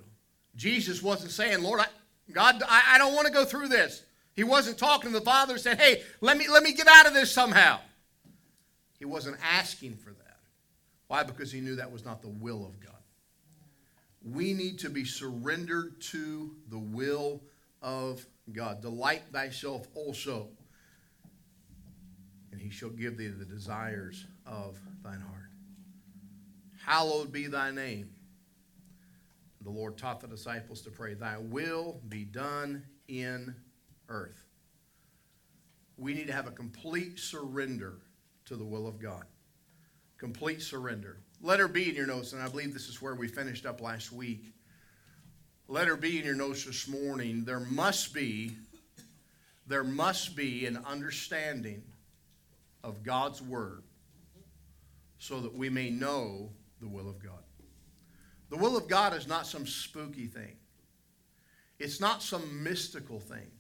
Jesus 0.57 1.03
wasn't 1.03 1.31
saying, 1.31 1.63
Lord, 1.63 1.81
I, 1.81 1.87
God, 2.33 2.63
I, 2.67 2.95
I 2.95 2.99
don't 2.99 3.15
want 3.15 3.27
to 3.27 3.33
go 3.33 3.45
through 3.45 3.69
this. 3.69 4.03
He 4.35 4.45
wasn't 4.45 4.79
talking 4.79 5.13
to 5.13 5.19
the 5.19 5.25
Father 5.25 5.55
and 5.55 5.63
saying, 5.63 5.79
hey, 5.79 6.03
let 6.21 6.37
me, 6.37 6.49
let 6.49 6.63
me 6.63 6.73
get 6.73 6.87
out 6.89 7.07
of 7.07 7.15
this 7.15 7.31
somehow. 7.31 7.81
He 8.99 9.05
wasn't 9.05 9.37
asking 9.43 9.97
for 9.97 10.11
that. 10.11 10.39
Why? 11.09 11.23
Because 11.23 11.53
he 11.53 11.61
knew 11.61 11.77
that 11.77 11.93
was 11.93 12.05
not 12.05 12.23
the 12.23 12.29
will 12.29 12.65
of 12.65 12.81
God. 12.81 12.93
We 14.23 14.55
need 14.55 14.79
to 14.81 14.91
be 14.91 15.05
surrendered 15.05 16.01
to 16.13 16.57
the 16.71 16.79
will 16.79 17.43
of 17.83 18.25
God. 18.53 18.81
Delight 18.81 19.23
thyself 19.33 19.87
also, 19.95 20.49
and 22.51 22.61
he 22.61 22.71
shall 22.71 22.89
give 22.89 23.19
thee 23.19 23.29
the 23.29 23.45
desires 23.45 24.25
of 24.47 24.79
thine 25.03 25.21
heart. 25.21 25.51
Hallowed 26.85 27.33
be 27.33 27.47
thy 27.47 27.71
name. 27.71 28.11
The 29.63 29.71
Lord 29.71 29.97
taught 29.97 30.21
the 30.21 30.27
disciples 30.27 30.83
to 30.83 30.91
pray, 30.91 31.15
Thy 31.15 31.39
will 31.39 32.01
be 32.09 32.25
done 32.25 32.85
in 33.09 33.55
earth. 34.09 34.47
We 35.97 36.13
need 36.13 36.27
to 36.27 36.33
have 36.33 36.47
a 36.47 36.51
complete 36.51 37.19
surrender 37.19 38.01
to 38.47 38.57
the 38.57 38.65
will 38.65 38.87
of 38.87 39.01
God. 39.01 39.25
Complete 40.19 40.63
surrender. 40.63 41.19
Letter 41.41 41.69
B 41.69 41.89
in 41.89 41.95
your 41.95 42.07
notes, 42.07 42.33
and 42.33 42.43
I 42.43 42.49
believe 42.49 42.73
this 42.73 42.89
is 42.89 43.03
where 43.03 43.15
we 43.15 43.29
finished 43.29 43.67
up 43.67 43.81
last 43.81 44.13
week. 44.13 44.55
Letter 45.69 45.97
B 45.97 46.19
in 46.19 46.25
your 46.25 46.35
notes 46.35 46.65
this 46.65 46.89
morning, 46.89 47.45
there 47.45 47.61
must 47.61 48.15
be, 48.15 48.57
there 49.67 49.85
must 49.85 50.37
be 50.37 50.67
an 50.67 50.79
understanding 50.87 51.83
of 52.83 53.03
God's 53.03 53.41
word 53.41 53.83
so 55.19 55.41
that 55.41 55.55
we 55.55 55.71
may 55.71 55.91
know 55.91 56.51
the 56.81 56.89
will 56.89 57.09
of 57.09 57.23
God. 57.23 57.43
The 58.51 58.59
will 58.59 58.77
of 58.77 58.89
God 58.89 59.15
is 59.15 59.27
not 59.27 59.47
some 59.47 59.67
spooky 59.67 60.27
thing. 60.27 60.57
It's 61.79 62.01
not 62.01 62.23
some 62.23 62.63
mystical 62.63 63.19
thing. 63.19 63.51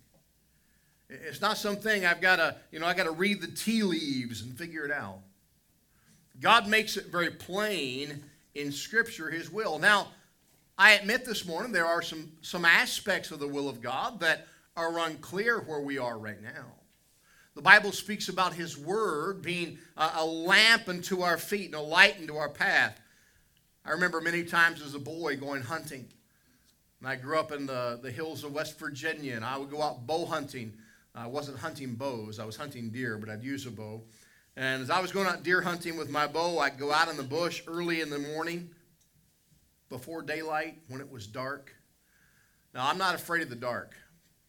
It's 1.26 1.40
not 1.40 1.56
something 1.56 2.04
I've 2.04 2.20
got 2.20 2.36
to, 2.36 2.56
you 2.70 2.78
know, 2.78 2.86
I 2.86 2.94
got 2.94 3.04
to 3.04 3.12
read 3.12 3.40
the 3.40 3.48
tea 3.48 3.82
leaves 3.82 4.42
and 4.42 4.56
figure 4.56 4.84
it 4.84 4.90
out. 4.90 5.20
God 6.40 6.66
makes 6.68 6.96
it 6.96 7.06
very 7.06 7.30
plain 7.30 8.24
in 8.54 8.72
Scripture, 8.72 9.30
His 9.30 9.50
will. 9.50 9.78
Now, 9.78 10.08
I 10.76 10.92
admit 10.92 11.24
this 11.24 11.46
morning 11.46 11.72
there 11.72 11.86
are 11.86 12.02
some, 12.02 12.32
some 12.42 12.64
aspects 12.64 13.30
of 13.30 13.38
the 13.38 13.48
will 13.48 13.68
of 13.68 13.80
God 13.80 14.20
that 14.20 14.46
are 14.76 14.98
unclear 14.98 15.60
where 15.60 15.80
we 15.80 15.98
are 15.98 16.18
right 16.18 16.42
now. 16.42 16.72
The 17.54 17.62
Bible 17.62 17.92
speaks 17.92 18.28
about 18.28 18.54
His 18.54 18.76
Word 18.76 19.40
being 19.40 19.78
a, 19.96 20.10
a 20.16 20.24
lamp 20.24 20.88
unto 20.88 21.22
our 21.22 21.38
feet 21.38 21.66
and 21.66 21.76
a 21.76 21.80
light 21.80 22.16
unto 22.18 22.36
our 22.36 22.48
path. 22.48 23.00
I 23.84 23.90
remember 23.90 24.20
many 24.20 24.42
times 24.42 24.82
as 24.82 24.94
a 24.94 24.98
boy 24.98 25.36
going 25.36 25.62
hunting. 25.62 26.08
And 27.00 27.08
I 27.08 27.16
grew 27.16 27.38
up 27.38 27.52
in 27.52 27.66
the, 27.66 28.00
the 28.02 28.10
hills 28.10 28.44
of 28.44 28.52
West 28.52 28.78
Virginia, 28.78 29.36
and 29.36 29.44
I 29.44 29.58
would 29.58 29.70
go 29.70 29.82
out 29.82 30.06
bow 30.06 30.24
hunting. 30.24 30.72
I 31.14 31.26
wasn't 31.26 31.58
hunting 31.58 31.94
bows, 31.94 32.38
I 32.38 32.44
was 32.44 32.56
hunting 32.56 32.90
deer, 32.90 33.18
but 33.18 33.28
I'd 33.28 33.44
use 33.44 33.66
a 33.66 33.70
bow. 33.70 34.02
And 34.56 34.82
as 34.82 34.90
I 34.90 35.00
was 35.00 35.12
going 35.12 35.26
out 35.26 35.42
deer 35.42 35.62
hunting 35.62 35.96
with 35.96 36.08
my 36.08 36.26
bow, 36.26 36.58
I'd 36.58 36.78
go 36.78 36.92
out 36.92 37.08
in 37.08 37.16
the 37.16 37.22
bush 37.22 37.62
early 37.66 38.00
in 38.00 38.10
the 38.10 38.18
morning 38.18 38.70
before 39.88 40.22
daylight 40.22 40.78
when 40.88 41.00
it 41.00 41.10
was 41.10 41.26
dark. 41.26 41.74
Now, 42.72 42.88
I'm 42.88 42.98
not 42.98 43.14
afraid 43.14 43.42
of 43.42 43.50
the 43.50 43.56
dark, 43.56 43.94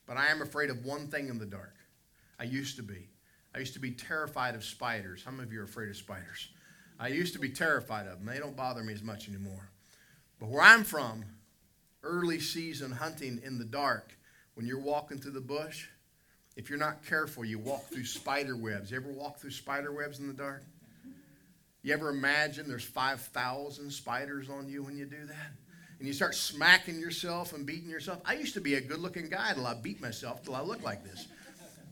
but 0.07 0.17
I 0.17 0.27
am 0.27 0.41
afraid 0.41 0.69
of 0.69 0.85
one 0.85 1.07
thing 1.07 1.29
in 1.29 1.37
the 1.37 1.45
dark. 1.45 1.75
I 2.39 2.43
used 2.43 2.77
to 2.77 2.83
be. 2.83 3.09
I 3.53 3.59
used 3.59 3.73
to 3.73 3.79
be 3.79 3.91
terrified 3.91 4.55
of 4.55 4.63
spiders. 4.63 5.23
How 5.23 5.31
many 5.31 5.43
of 5.43 5.53
you 5.53 5.61
are 5.61 5.65
afraid 5.65 5.89
of 5.89 5.95
spiders? 5.95 6.49
I 6.99 7.09
used 7.09 7.33
to 7.33 7.39
be 7.39 7.49
terrified 7.49 8.07
of 8.07 8.19
them. 8.19 8.25
They 8.25 8.39
don't 8.39 8.55
bother 8.55 8.83
me 8.83 8.93
as 8.93 9.03
much 9.03 9.29
anymore. 9.29 9.69
But 10.39 10.49
where 10.49 10.61
I'm 10.61 10.83
from, 10.83 11.25
early 12.03 12.39
season 12.39 12.91
hunting 12.91 13.39
in 13.43 13.57
the 13.57 13.65
dark, 13.65 14.17
when 14.55 14.65
you're 14.65 14.79
walking 14.79 15.17
through 15.17 15.31
the 15.31 15.41
bush, 15.41 15.87
if 16.55 16.69
you're 16.69 16.79
not 16.79 17.05
careful, 17.05 17.43
you 17.43 17.59
walk 17.59 17.85
through 17.87 18.05
spider 18.05 18.55
webs. 18.55 18.91
You 18.91 18.97
ever 18.97 19.11
walk 19.11 19.37
through 19.39 19.51
spider 19.51 19.91
webs 19.91 20.19
in 20.19 20.27
the 20.27 20.33
dark? 20.33 20.63
You 21.83 21.93
ever 21.93 22.09
imagine 22.09 22.67
there's 22.67 22.83
5,000 22.83 23.91
spiders 23.91 24.49
on 24.49 24.67
you 24.67 24.81
when 24.81 24.97
you 24.97 25.05
do 25.05 25.25
that? 25.27 25.51
And 25.99 26.07
you 26.07 26.13
start 26.13 26.33
smacking 26.33 26.99
yourself 26.99 27.53
and 27.53 27.65
beating 27.65 27.89
yourself. 27.89 28.21
I 28.25 28.33
used 28.33 28.53
to 28.55 28.61
be 28.61 28.75
a 28.75 28.81
good 28.81 28.99
looking 28.99 29.29
guy 29.29 29.53
till 29.53 29.67
I 29.67 29.75
beat 29.75 30.01
myself 30.01 30.43
till 30.43 30.55
I 30.55 30.61
looked 30.61 30.83
like 30.83 31.03
this. 31.03 31.27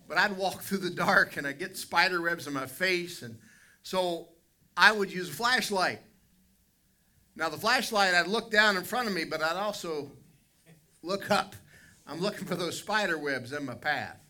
But 0.07 0.17
I'd 0.17 0.35
walk 0.37 0.61
through 0.61 0.79
the 0.79 0.89
dark 0.89 1.37
and 1.37 1.45
I'd 1.45 1.59
get 1.59 1.77
spider 1.77 2.21
webs 2.21 2.47
in 2.47 2.53
my 2.53 2.65
face. 2.65 3.21
And 3.21 3.37
so 3.83 4.29
I 4.75 4.91
would 4.91 5.11
use 5.11 5.29
a 5.29 5.33
flashlight. 5.33 5.99
Now, 7.35 7.49
the 7.49 7.57
flashlight, 7.57 8.13
I'd 8.13 8.27
look 8.27 8.51
down 8.51 8.77
in 8.77 8.83
front 8.83 9.07
of 9.07 9.13
me, 9.13 9.25
but 9.25 9.41
I'd 9.41 9.57
also 9.57 10.11
look 11.01 11.31
up. 11.31 11.55
I'm 12.05 12.19
looking 12.19 12.45
for 12.45 12.55
those 12.55 12.77
spider 12.77 13.17
webs 13.17 13.53
in 13.53 13.65
my 13.65 13.75
path. 13.75 14.22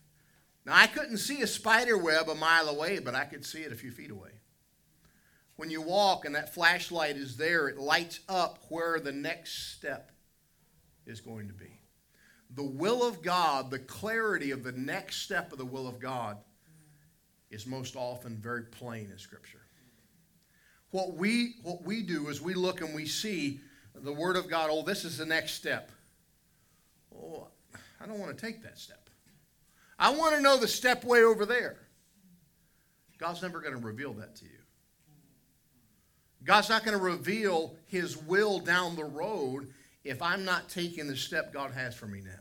Now, 0.66 0.76
I 0.76 0.88
couldn't 0.88 1.18
see 1.18 1.42
a 1.42 1.48
spider 1.48 1.98
web 1.98 2.30
a 2.30 2.36
mile 2.36 2.70
away, 2.70 3.00
but 3.00 3.16
I 3.16 3.26
could 3.26 3.46
see 3.46 3.62
it 3.62 3.74
a 3.74 3.76
few 3.76 3.92
feet 3.92 4.12
away. 4.12 4.30
When 5.56 5.70
you 5.70 5.82
walk 5.82 6.26
and 6.26 6.36
that 6.36 6.54
flashlight 6.54 7.16
is 7.16 7.38
there, 7.38 7.68
it 7.68 7.78
lights 7.78 8.22
up 8.30 8.60
where 8.70 9.00
the 9.00 9.12
next 9.12 9.76
step 9.76 10.12
is 11.06 11.22
going 11.22 11.48
to 11.48 11.54
be. 11.54 11.80
The 12.56 12.64
will 12.64 13.06
of 13.06 13.22
God, 13.22 13.72
the 13.72 13.80
clarity 13.80 14.52
of 14.52 14.64
the 14.64 14.72
next 14.72 15.22
step 15.22 15.52
of 15.52 15.58
the 15.58 15.66
will 15.66 15.88
of 15.88 16.00
God, 16.00 16.38
is 17.52 17.68
most 17.68 17.96
often 17.96 18.38
very 18.38 18.64
plain 18.64 19.10
in 19.12 19.18
Scripture. 19.18 19.62
What 20.92 21.16
we, 21.16 21.56
what 21.64 21.84
we 21.84 22.04
do 22.04 22.30
is 22.30 22.42
we 22.42 22.54
look 22.54 22.82
and 22.82 22.94
we 22.94 23.06
see 23.06 23.60
the 23.96 24.14
Word 24.14 24.36
of 24.36 24.50
God, 24.50 24.70
oh, 24.72 24.84
this 24.84 25.06
is 25.06 25.18
the 25.18 25.26
next 25.26 25.54
step. 25.54 25.92
Oh, 27.16 27.48
I 28.02 28.06
don't 28.06 28.20
want 28.20 28.36
to 28.36 28.46
take 28.46 28.64
that 28.64 28.80
step. 28.80 29.03
I 29.98 30.12
want 30.12 30.36
to 30.36 30.42
know 30.42 30.58
the 30.58 30.68
step 30.68 31.04
way 31.04 31.24
over 31.24 31.46
there. 31.46 31.78
God's 33.18 33.42
never 33.42 33.62
going 33.62 33.74
to 33.74 33.86
reveal 33.86 34.14
that 34.14 34.36
to 34.38 34.46
you. 34.46 34.52
God's 36.44 36.70
not 36.70 36.84
going 36.84 36.98
to 36.98 37.04
reveal 37.04 37.76
His 37.86 38.18
will 38.18 38.60
down 38.60 38.96
the 38.96 39.06
road 39.06 39.74
if 40.04 40.22
I'm 40.22 40.44
not 40.44 40.70
taking 40.70 41.08
the 41.08 41.16
step 41.16 41.54
God 41.54 41.72
has 41.72 41.96
for 41.96 42.08
me 42.08 42.22
now. 42.22 42.32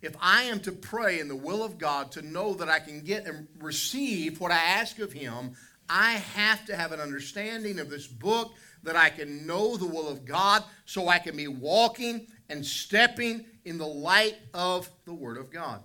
If 0.00 0.16
I 0.20 0.44
am 0.44 0.60
to 0.60 0.72
pray 0.72 1.20
in 1.20 1.28
the 1.28 1.36
will 1.36 1.62
of 1.62 1.78
God 1.78 2.12
to 2.12 2.22
know 2.22 2.54
that 2.54 2.68
I 2.68 2.78
can 2.78 3.00
get 3.00 3.26
and 3.26 3.48
receive 3.58 4.40
what 4.40 4.52
I 4.52 4.56
ask 4.56 4.98
of 4.98 5.12
Him, 5.12 5.52
I 5.88 6.12
have 6.12 6.64
to 6.66 6.76
have 6.76 6.92
an 6.92 7.00
understanding 7.00 7.78
of 7.78 7.90
this 7.90 8.06
book 8.06 8.54
that 8.82 8.96
I 8.96 9.10
can 9.10 9.46
know 9.46 9.76
the 9.76 9.86
will 9.86 10.08
of 10.08 10.24
God 10.24 10.62
so 10.84 11.08
I 11.08 11.18
can 11.18 11.36
be 11.36 11.48
walking 11.48 12.26
and 12.48 12.64
stepping 12.64 13.46
in 13.64 13.78
the 13.78 13.86
light 13.86 14.36
of 14.52 14.90
the 15.04 15.14
Word 15.14 15.38
of 15.38 15.50
God. 15.50 15.82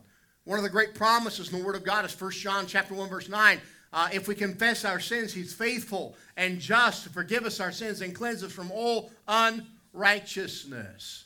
One 0.50 0.58
of 0.58 0.63
the 0.63 0.72
great 0.72 0.96
promises 0.96 1.53
in 1.53 1.60
the 1.60 1.63
Word 1.63 1.75
of 1.75 1.84
God 1.84 2.06
is 2.06 2.20
1 2.20 2.32
John 2.32 2.65
chapter 2.65 2.96
1, 2.96 3.08
verse 3.08 3.29
9. 3.29 3.62
Uh, 3.94 4.10
if 4.12 4.27
we 4.27 4.34
confess 4.34 4.84
our 4.84 5.00
sins, 5.00 5.32
He's 5.32 5.53
faithful 5.53 6.15
and 6.36 6.60
just 6.60 7.03
to 7.03 7.10
forgive 7.12 7.46
us 7.46 7.60
our 7.60 7.72
sins 7.72 8.01
and 8.01 8.15
cleanse 8.15 8.44
us 8.44 8.51
from 8.51 8.72
all 8.72 9.12
unrighteousness. 9.27 11.25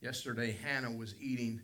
Yesterday, 0.00 0.56
Hannah 0.64 0.90
was 0.90 1.16
eating 1.20 1.60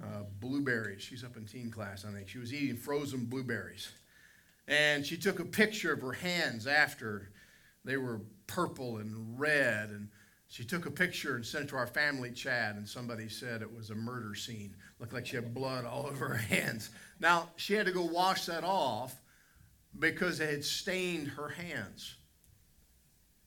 uh, 0.00 0.22
blueberries. 0.38 1.02
She's 1.02 1.24
up 1.24 1.36
in 1.36 1.44
teen 1.44 1.72
class, 1.72 2.04
I 2.08 2.12
think. 2.12 2.28
She 2.28 2.38
was 2.38 2.54
eating 2.54 2.76
frozen 2.76 3.24
blueberries. 3.24 3.90
And 4.68 5.04
she 5.04 5.16
took 5.16 5.40
a 5.40 5.44
picture 5.44 5.92
of 5.92 6.00
her 6.02 6.12
hands 6.12 6.68
after 6.68 7.32
they 7.84 7.96
were 7.96 8.20
purple 8.46 8.98
and 8.98 9.40
red. 9.40 9.88
And 9.88 10.10
she 10.48 10.64
took 10.64 10.86
a 10.86 10.90
picture 10.90 11.36
and 11.36 11.44
sent 11.44 11.64
it 11.64 11.68
to 11.68 11.76
our 11.76 11.86
family 11.86 12.30
chat, 12.30 12.74
and 12.76 12.88
somebody 12.88 13.28
said 13.28 13.60
it 13.60 13.72
was 13.72 13.90
a 13.90 13.94
murder 13.94 14.34
scene. 14.34 14.74
Looked 14.98 15.12
like 15.12 15.26
she 15.26 15.36
had 15.36 15.54
blood 15.54 15.84
all 15.84 16.06
over 16.10 16.28
her 16.28 16.34
hands. 16.36 16.90
Now, 17.20 17.50
she 17.56 17.74
had 17.74 17.86
to 17.86 17.92
go 17.92 18.04
wash 18.04 18.46
that 18.46 18.64
off 18.64 19.14
because 19.98 20.40
it 20.40 20.48
had 20.48 20.64
stained 20.64 21.28
her 21.28 21.48
hands. 21.48 22.16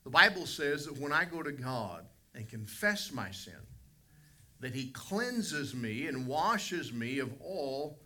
The 0.04 0.12
Bible 0.12 0.46
says 0.46 0.86
that 0.86 0.98
when 0.98 1.12
I 1.12 1.26
go 1.26 1.42
to 1.42 1.52
God 1.52 2.06
and 2.36 2.48
confess 2.48 3.12
my 3.12 3.32
sin, 3.32 3.54
that 4.60 4.76
He 4.76 4.90
cleanses 4.92 5.74
me 5.74 6.06
and 6.08 6.28
washes 6.28 6.94
me 6.94 7.18
of 7.18 7.32
all 7.42 8.00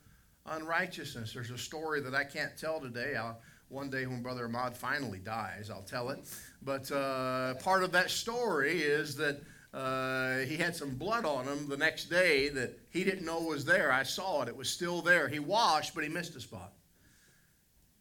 unrighteousness. 0.46 1.34
There's 1.34 1.52
a 1.52 1.58
story 1.58 2.00
that 2.02 2.16
I 2.16 2.24
can't 2.24 2.58
tell 2.58 2.80
today. 2.80 3.16
I'll, 3.16 3.40
one 3.70 3.90
day 3.90 4.06
when 4.06 4.22
Brother 4.22 4.46
Ahmad 4.46 4.78
finally 4.78 5.20
dies, 5.20 5.70
I'll 5.70 5.82
tell 5.82 6.10
it. 6.10 6.20
But 6.62 6.92
uh, 6.92 7.56
part 7.56 7.84
of 7.84 7.92
that 7.94 8.10
story 8.10 8.80
is 8.82 9.16
that 9.18 9.42
uh, 9.74 10.40
he 10.46 10.56
had 10.56 10.76
some 10.76 10.92
blood 10.92 11.26
on 11.26 11.46
him 11.46 11.68
the 11.68 11.78
next 11.78 12.06
day 12.06 12.50
that 12.50 12.80
he 12.92 13.04
didn't 13.04 13.26
know 13.26 13.42
was 13.42 13.66
there. 13.66 13.92
I 13.92 14.04
saw 14.04 14.42
it, 14.44 14.48
it 14.48 14.56
was 14.56 14.70
still 14.70 15.02
there. 15.02 15.28
He 15.28 15.40
washed, 15.40 15.94
but 15.94 16.04
he 16.04 16.10
missed 16.10 16.36
a 16.36 16.40
spot. 16.40 16.74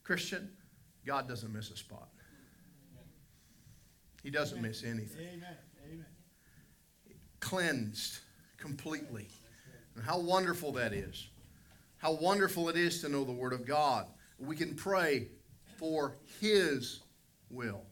Christian, 0.04 0.50
God 1.04 1.26
doesn't 1.26 1.52
miss 1.52 1.70
a 1.70 1.76
spot, 1.76 2.08
He 4.22 4.30
doesn't 4.30 4.58
Amen. 4.58 4.70
miss 4.70 4.84
anything. 4.84 5.26
Amen. 5.34 5.56
Amen. 5.86 6.06
Cleansed 7.40 8.20
completely. 8.58 9.28
And 9.96 10.04
how 10.04 10.18
wonderful 10.18 10.72
that 10.72 10.92
is. 10.92 11.28
How 11.98 12.12
wonderful 12.12 12.68
it 12.68 12.76
is 12.76 13.00
to 13.00 13.08
know 13.08 13.24
the 13.24 13.32
Word 13.32 13.52
of 13.52 13.66
God. 13.66 14.06
We 14.38 14.56
can 14.56 14.74
pray 14.74 15.28
for 15.84 16.16
His 16.40 17.00
will. 17.50 17.82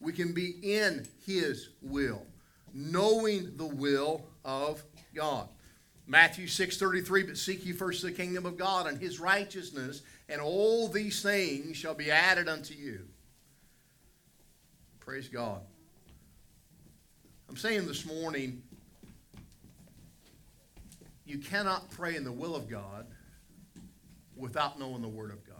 We 0.00 0.14
can 0.14 0.32
be 0.32 0.56
in 0.62 1.06
His 1.26 1.68
will, 1.82 2.24
knowing 2.72 3.54
the 3.58 3.66
will 3.66 4.24
of 4.46 4.82
God. 5.14 5.46
Matthew 6.06 6.46
6:33 6.46 7.26
but 7.26 7.36
seek 7.36 7.66
ye 7.66 7.72
first 7.72 8.00
the 8.00 8.12
kingdom 8.12 8.46
of 8.46 8.56
God 8.56 8.86
and 8.86 8.98
his 8.98 9.20
righteousness 9.20 10.00
and 10.30 10.40
all 10.40 10.88
these 10.88 11.20
things 11.20 11.76
shall 11.76 11.92
be 11.92 12.10
added 12.10 12.48
unto 12.48 12.72
you. 12.72 13.06
Praise 15.00 15.28
God. 15.28 15.60
I'm 17.46 17.58
saying 17.58 17.86
this 17.86 18.06
morning 18.06 18.62
you 21.26 21.36
cannot 21.36 21.90
pray 21.90 22.16
in 22.16 22.24
the 22.24 22.32
will 22.32 22.56
of 22.56 22.70
God 22.70 23.06
without 24.34 24.78
knowing 24.78 25.02
the 25.02 25.08
Word 25.08 25.30
of 25.30 25.46
God. 25.46 25.57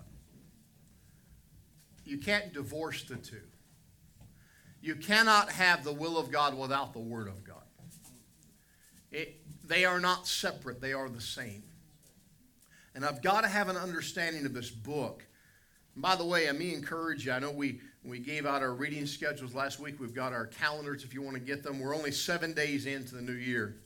You 2.09 2.17
can't 2.17 2.55
divorce 2.55 3.05
the 3.05 3.17
two. 3.17 3.43
You 4.81 4.95
cannot 4.95 5.53
have 5.53 5.85
the 5.85 5.93
will 5.93 6.17
of 6.17 6.31
God 6.31 6.57
without 6.57 6.95
the 6.95 7.01
Word 7.01 7.29
of 7.29 7.45
God. 7.45 7.57
It, 9.11 9.41
they 9.63 9.85
are 9.85 10.01
not 10.01 10.27
separate, 10.27 10.81
they 10.81 10.95
are 10.95 11.09
the 11.09 11.21
same. 11.21 11.65
And 12.95 13.05
I've 13.05 13.23
got 13.23 13.43
to 13.43 13.49
have 13.49 13.69
an 13.69 13.77
understanding 13.77 14.47
of 14.47 14.55
this 14.55 14.71
book. 14.71 15.27
And 15.95 16.03
by 16.03 16.17
the 16.17 16.25
way, 16.25 16.49
I 16.49 16.53
me 16.53 16.75
encourage 16.75 17.27
you. 17.27 17.33
I 17.33 17.39
know 17.39 17.51
we, 17.51 17.81
we 18.03 18.19
gave 18.19 18.47
out 18.47 18.63
our 18.63 18.73
reading 18.73 19.07
schedules 19.07 19.55
last 19.55 19.79
week. 19.79 20.01
We've 20.01 20.15
got 20.15 20.33
our 20.33 20.47
calendars 20.47 21.05
if 21.05 21.13
you 21.13 21.21
want 21.21 21.35
to 21.37 21.43
get 21.43 21.63
them. 21.63 21.79
We're 21.79 21.95
only 21.95 22.11
seven 22.11 22.55
days 22.55 22.87
into 22.87 23.15
the 23.15 23.23
new 23.23 23.33
year. 23.33 23.77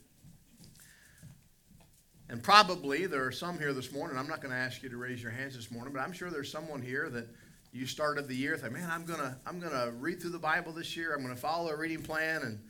And 2.29 2.43
probably 2.43 3.07
there 3.07 3.27
are 3.27 3.33
some 3.33 3.59
here 3.59 3.73
this 3.73 3.93
morning. 3.93 4.17
I'm 4.17 4.29
not 4.29 4.41
going 4.41 4.53
to 4.53 4.59
ask 4.59 4.83
you 4.83 4.89
to 4.89 4.97
raise 4.97 5.23
your 5.23 5.33
hands 5.33 5.57
this 5.57 5.71
morning, 5.71 5.93
but 5.93 6.01
I'm 6.01 6.13
sure 6.13 6.31
there's 6.31 6.51
someone 6.51 6.81
here 6.81 7.11
that 7.11 7.29
you 7.73 7.87
started 7.87 8.29
the 8.29 8.37
year 8.37 8.57
thought, 8.57 8.73
man, 8.73 8.89
I'm 8.91 9.05
gonna 9.05 9.39
I'm 9.47 9.59
gonna 9.59 9.93
read 9.99 10.21
through 10.21 10.31
the 10.31 10.39
Bible 10.39 10.73
this 10.73 10.97
year. 10.97 11.15
I'm 11.15 11.23
gonna 11.23 11.35
follow 11.35 11.71
a 11.71 11.77
reading 11.77 12.03
plan, 12.03 12.43
and 12.43 12.61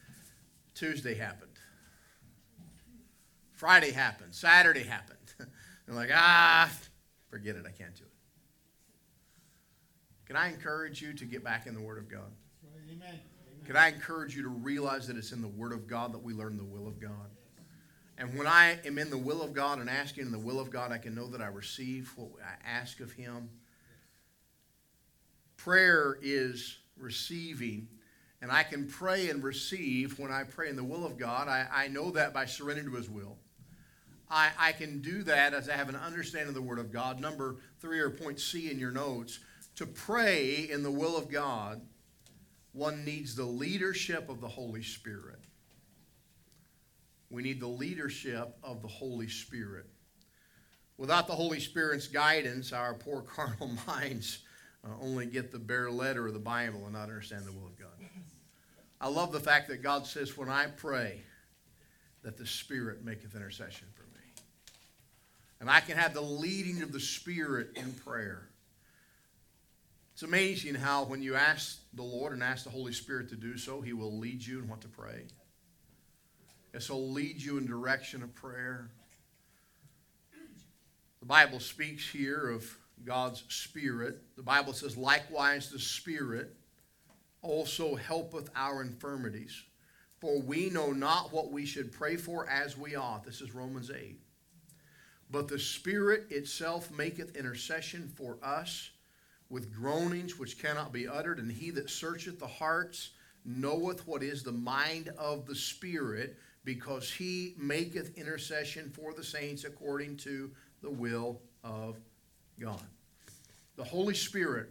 Tuesday 0.74 1.14
happened. 1.14 1.50
Friday 3.50 3.90
happened. 3.90 4.34
Saturday 4.34 4.84
happened. 4.84 5.18
and 5.86 5.96
like, 5.96 6.10
ah, 6.14 6.70
forget 7.30 7.56
it. 7.56 7.64
I 7.66 7.70
can't 7.70 7.94
do 7.96 8.04
it. 8.04 8.10
Can 10.26 10.36
I 10.36 10.48
encourage 10.48 11.02
you 11.02 11.12
to 11.14 11.24
get 11.24 11.42
back 11.44 11.66
in 11.66 11.74
the 11.74 11.80
Word 11.80 11.98
of 11.98 12.08
God? 12.08 12.30
Amen. 12.90 13.20
Can 13.64 13.76
I 13.76 13.88
encourage 13.88 14.36
you 14.36 14.42
to 14.42 14.48
realize 14.48 15.06
that 15.08 15.16
it's 15.16 15.32
in 15.32 15.42
the 15.42 15.48
Word 15.48 15.72
of 15.72 15.86
God 15.86 16.12
that 16.12 16.22
we 16.22 16.32
learn 16.32 16.56
the 16.56 16.64
will 16.64 16.86
of 16.86 17.00
God? 17.00 17.30
And 18.18 18.36
when 18.36 18.46
I 18.46 18.78
am 18.84 18.98
in 18.98 19.10
the 19.10 19.18
will 19.18 19.42
of 19.42 19.52
God 19.52 19.78
and 19.78 19.90
asking 19.90 20.26
in 20.26 20.32
the 20.32 20.38
will 20.38 20.60
of 20.60 20.70
God, 20.70 20.92
I 20.92 20.98
can 20.98 21.14
know 21.14 21.26
that 21.28 21.40
I 21.40 21.46
receive 21.46 22.12
what 22.16 22.30
I 22.44 22.68
ask 22.68 23.00
of 23.00 23.12
Him. 23.12 23.48
Prayer 25.64 26.18
is 26.22 26.78
receiving. 26.96 27.86
And 28.40 28.50
I 28.50 28.64
can 28.64 28.88
pray 28.88 29.30
and 29.30 29.44
receive 29.44 30.18
when 30.18 30.32
I 30.32 30.42
pray 30.42 30.68
in 30.68 30.74
the 30.74 30.82
will 30.82 31.06
of 31.06 31.16
God. 31.16 31.46
I, 31.46 31.66
I 31.72 31.88
know 31.88 32.10
that 32.10 32.34
by 32.34 32.46
surrendering 32.46 32.90
to 32.90 32.96
His 32.96 33.08
will. 33.08 33.38
I, 34.28 34.50
I 34.58 34.72
can 34.72 35.00
do 35.00 35.22
that 35.22 35.54
as 35.54 35.68
I 35.68 35.76
have 35.76 35.88
an 35.88 35.94
understanding 35.94 36.48
of 36.48 36.54
the 36.54 36.62
Word 36.62 36.80
of 36.80 36.92
God. 36.92 37.20
Number 37.20 37.58
three, 37.80 38.00
or 38.00 38.10
point 38.10 38.40
C 38.40 38.72
in 38.72 38.80
your 38.80 38.90
notes. 38.90 39.38
To 39.76 39.86
pray 39.86 40.68
in 40.68 40.82
the 40.82 40.90
will 40.90 41.16
of 41.16 41.30
God, 41.30 41.80
one 42.72 43.04
needs 43.04 43.36
the 43.36 43.44
leadership 43.44 44.28
of 44.28 44.40
the 44.40 44.48
Holy 44.48 44.82
Spirit. 44.82 45.44
We 47.30 47.42
need 47.42 47.60
the 47.60 47.68
leadership 47.68 48.56
of 48.64 48.82
the 48.82 48.88
Holy 48.88 49.28
Spirit. 49.28 49.86
Without 50.96 51.28
the 51.28 51.34
Holy 51.34 51.60
Spirit's 51.60 52.08
guidance, 52.08 52.72
our 52.72 52.94
poor 52.94 53.22
carnal 53.22 53.70
minds 53.86 54.40
uh, 54.84 54.88
only 55.00 55.26
get 55.26 55.52
the 55.52 55.58
bare 55.58 55.90
letter 55.90 56.26
of 56.26 56.32
the 56.32 56.38
Bible 56.38 56.82
and 56.84 56.92
not 56.92 57.04
understand 57.04 57.44
the 57.44 57.52
will 57.52 57.66
of 57.66 57.78
God. 57.78 57.88
I 59.00 59.08
love 59.08 59.32
the 59.32 59.40
fact 59.40 59.68
that 59.68 59.82
God 59.82 60.06
says, 60.06 60.36
when 60.36 60.48
I 60.48 60.66
pray, 60.66 61.20
that 62.22 62.36
the 62.36 62.46
Spirit 62.46 63.04
maketh 63.04 63.34
intercession 63.34 63.88
for 63.94 64.02
me. 64.16 64.24
And 65.60 65.68
I 65.68 65.80
can 65.80 65.96
have 65.96 66.14
the 66.14 66.20
leading 66.20 66.82
of 66.82 66.92
the 66.92 67.00
Spirit 67.00 67.70
in 67.74 67.92
prayer. 67.92 68.48
It's 70.12 70.22
amazing 70.22 70.76
how 70.76 71.04
when 71.04 71.22
you 71.22 71.34
ask 71.34 71.80
the 71.94 72.02
Lord 72.02 72.32
and 72.32 72.42
ask 72.42 72.64
the 72.64 72.70
Holy 72.70 72.92
Spirit 72.92 73.28
to 73.30 73.36
do 73.36 73.56
so, 73.56 73.80
He 73.80 73.92
will 73.92 74.18
lead 74.18 74.44
you 74.44 74.60
in 74.60 74.68
what 74.68 74.80
to 74.82 74.88
pray. 74.88 75.24
Yes, 76.72 76.86
He'll 76.86 77.10
lead 77.10 77.42
you 77.42 77.58
in 77.58 77.66
direction 77.66 78.22
of 78.22 78.34
prayer. 78.34 78.90
The 81.20 81.26
Bible 81.26 81.60
speaks 81.60 82.08
here 82.08 82.50
of 82.50 82.76
God's 83.04 83.44
Spirit. 83.48 84.22
The 84.36 84.42
Bible 84.42 84.72
says, 84.72 84.96
likewise, 84.96 85.70
the 85.70 85.78
Spirit 85.78 86.54
also 87.42 87.94
helpeth 87.94 88.50
our 88.54 88.82
infirmities. 88.82 89.64
For 90.20 90.40
we 90.40 90.70
know 90.70 90.92
not 90.92 91.32
what 91.32 91.50
we 91.50 91.66
should 91.66 91.90
pray 91.90 92.16
for 92.16 92.48
as 92.48 92.78
we 92.78 92.94
ought. 92.94 93.24
This 93.24 93.40
is 93.40 93.54
Romans 93.54 93.90
8. 93.90 94.20
But 95.30 95.48
the 95.48 95.58
Spirit 95.58 96.26
itself 96.30 96.90
maketh 96.92 97.36
intercession 97.36 98.12
for 98.14 98.38
us 98.42 98.90
with 99.50 99.74
groanings 99.74 100.38
which 100.38 100.62
cannot 100.62 100.92
be 100.92 101.08
uttered. 101.08 101.38
And 101.38 101.50
he 101.50 101.70
that 101.70 101.90
searcheth 101.90 102.38
the 102.38 102.46
hearts 102.46 103.10
knoweth 103.44 104.06
what 104.06 104.22
is 104.22 104.42
the 104.42 104.52
mind 104.52 105.10
of 105.18 105.46
the 105.46 105.54
Spirit, 105.54 106.38
because 106.64 107.10
he 107.10 107.54
maketh 107.58 108.16
intercession 108.16 108.88
for 108.90 109.12
the 109.12 109.24
saints 109.24 109.64
according 109.64 110.16
to 110.18 110.52
the 110.80 110.90
will 110.90 111.40
of 111.64 111.98
God. 112.62 112.82
The 113.76 113.84
Holy 113.84 114.14
Spirit 114.14 114.68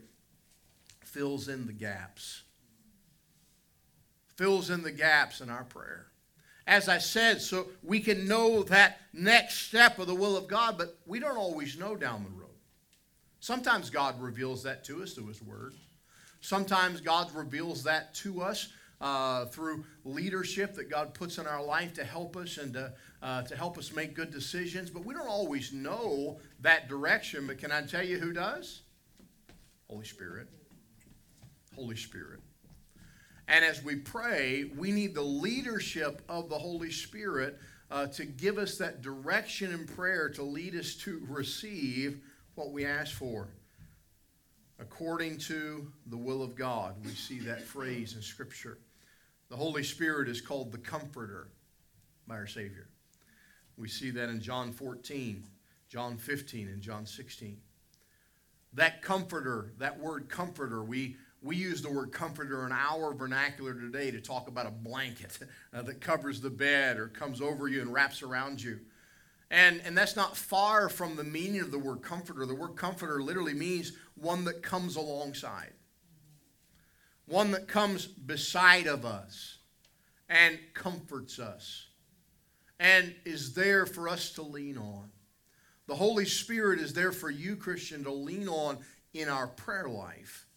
fills 1.03 1.47
in 1.47 1.67
the 1.67 1.73
gaps 1.73 2.43
fills 4.41 4.71
in 4.71 4.81
the 4.81 4.91
gaps 4.91 5.39
in 5.39 5.51
our 5.51 5.63
prayer. 5.65 6.07
As 6.65 6.89
I 6.89 6.97
said, 6.97 7.41
so 7.41 7.67
we 7.83 7.99
can 7.99 8.27
know 8.27 8.63
that 8.63 8.97
next 9.13 9.67
step 9.67 9.99
of 9.99 10.07
the 10.07 10.15
will 10.15 10.35
of 10.35 10.47
God, 10.47 10.79
but 10.79 10.97
we 11.05 11.19
don't 11.19 11.37
always 11.37 11.77
know 11.77 11.95
down 11.95 12.23
the 12.23 12.41
road. 12.41 12.49
Sometimes 13.39 13.91
God 13.91 14.19
reveals 14.19 14.63
that 14.63 14.83
to 14.85 15.03
us 15.03 15.13
through 15.13 15.27
His 15.27 15.43
Word. 15.43 15.73
Sometimes 16.39 17.01
God 17.01 17.31
reveals 17.35 17.83
that 17.83 18.15
to 18.15 18.41
us 18.41 18.69
uh, 18.99 19.45
through 19.45 19.83
leadership 20.05 20.73
that 20.73 20.89
God 20.89 21.13
puts 21.13 21.37
in 21.37 21.45
our 21.45 21.63
life 21.63 21.93
to 21.93 22.03
help 22.03 22.35
us 22.35 22.57
and 22.57 22.73
to, 22.73 22.93
uh, 23.21 23.43
to 23.43 23.55
help 23.55 23.77
us 23.77 23.93
make 23.93 24.13
good 24.13 24.31
decisions. 24.31 24.89
But 24.89 25.05
we 25.05 25.13
don't 25.13 25.27
always 25.27 25.71
know 25.71 26.39
that 26.61 26.87
direction. 26.87 27.47
But 27.47 27.57
can 27.57 27.71
I 27.71 27.81
tell 27.83 28.03
you 28.03 28.17
who 28.17 28.33
does? 28.33 28.81
Holy 29.89 30.05
Spirit. 30.05 30.47
Holy 31.75 31.95
Spirit. 31.95 32.39
And 33.47 33.65
as 33.65 33.83
we 33.83 33.95
pray, 33.97 34.71
we 34.77 34.91
need 34.91 35.13
the 35.13 35.21
leadership 35.21 36.21
of 36.29 36.49
the 36.49 36.57
Holy 36.57 36.91
Spirit 36.91 37.59
uh, 37.91 38.07
to 38.07 38.25
give 38.25 38.57
us 38.57 38.77
that 38.77 39.01
direction 39.01 39.73
in 39.73 39.85
prayer 39.85 40.29
to 40.29 40.43
lead 40.43 40.75
us 40.75 40.95
to 40.95 41.21
receive 41.27 42.21
what 42.55 42.71
we 42.71 42.85
ask 42.85 43.13
for. 43.13 43.49
According 44.79 45.37
to 45.39 45.91
the 46.07 46.17
will 46.17 46.41
of 46.41 46.55
God, 46.55 46.95
we 47.03 47.11
see 47.11 47.39
that 47.39 47.61
phrase 47.61 48.15
in 48.15 48.21
Scripture. 48.21 48.77
The 49.49 49.55
Holy 49.55 49.83
Spirit 49.83 50.29
is 50.29 50.39
called 50.39 50.71
the 50.71 50.77
Comforter 50.77 51.49
by 52.27 52.35
our 52.35 52.47
Savior. 52.47 52.87
We 53.81 53.87
see 53.87 54.11
that 54.11 54.29
in 54.29 54.39
John 54.39 54.71
14, 54.71 55.43
John 55.89 56.15
15, 56.15 56.67
and 56.67 56.81
John 56.83 57.07
16. 57.07 57.57
That 58.73 59.01
comforter, 59.01 59.73
that 59.79 59.99
word 59.99 60.29
comforter, 60.29 60.83
we, 60.83 61.15
we 61.41 61.55
use 61.55 61.81
the 61.81 61.91
word 61.91 62.11
comforter 62.11 62.63
in 62.67 62.71
our 62.71 63.11
vernacular 63.11 63.73
today 63.73 64.11
to 64.11 64.21
talk 64.21 64.47
about 64.47 64.67
a 64.67 64.71
blanket 64.71 65.39
uh, 65.73 65.81
that 65.81 65.99
covers 65.99 66.39
the 66.39 66.51
bed 66.51 66.97
or 66.97 67.07
comes 67.07 67.41
over 67.41 67.67
you 67.67 67.81
and 67.81 67.91
wraps 67.91 68.21
around 68.21 68.61
you. 68.61 68.79
And, 69.49 69.81
and 69.83 69.97
that's 69.97 70.15
not 70.15 70.37
far 70.37 70.87
from 70.87 71.15
the 71.15 71.23
meaning 71.23 71.61
of 71.61 71.71
the 71.71 71.79
word 71.79 72.03
comforter. 72.03 72.45
The 72.45 72.53
word 72.53 72.75
comforter 72.75 73.19
literally 73.19 73.55
means 73.55 73.93
one 74.13 74.45
that 74.45 74.61
comes 74.61 74.95
alongside, 74.95 75.73
one 77.25 77.49
that 77.49 77.67
comes 77.67 78.05
beside 78.05 78.85
of 78.85 79.05
us 79.05 79.57
and 80.29 80.59
comforts 80.75 81.39
us 81.39 81.87
and 82.81 83.13
is 83.25 83.53
there 83.53 83.85
for 83.85 84.09
us 84.09 84.31
to 84.31 84.41
lean 84.41 84.75
on. 84.75 85.11
The 85.85 85.95
Holy 85.95 86.25
Spirit 86.25 86.79
is 86.79 86.93
there 86.93 87.11
for 87.11 87.29
you, 87.29 87.55
Christian, 87.55 88.03
to 88.05 88.11
lean 88.11 88.49
on 88.49 88.79
in 89.13 89.29
our 89.29 89.47
prayer 89.47 89.87
life 89.87 90.47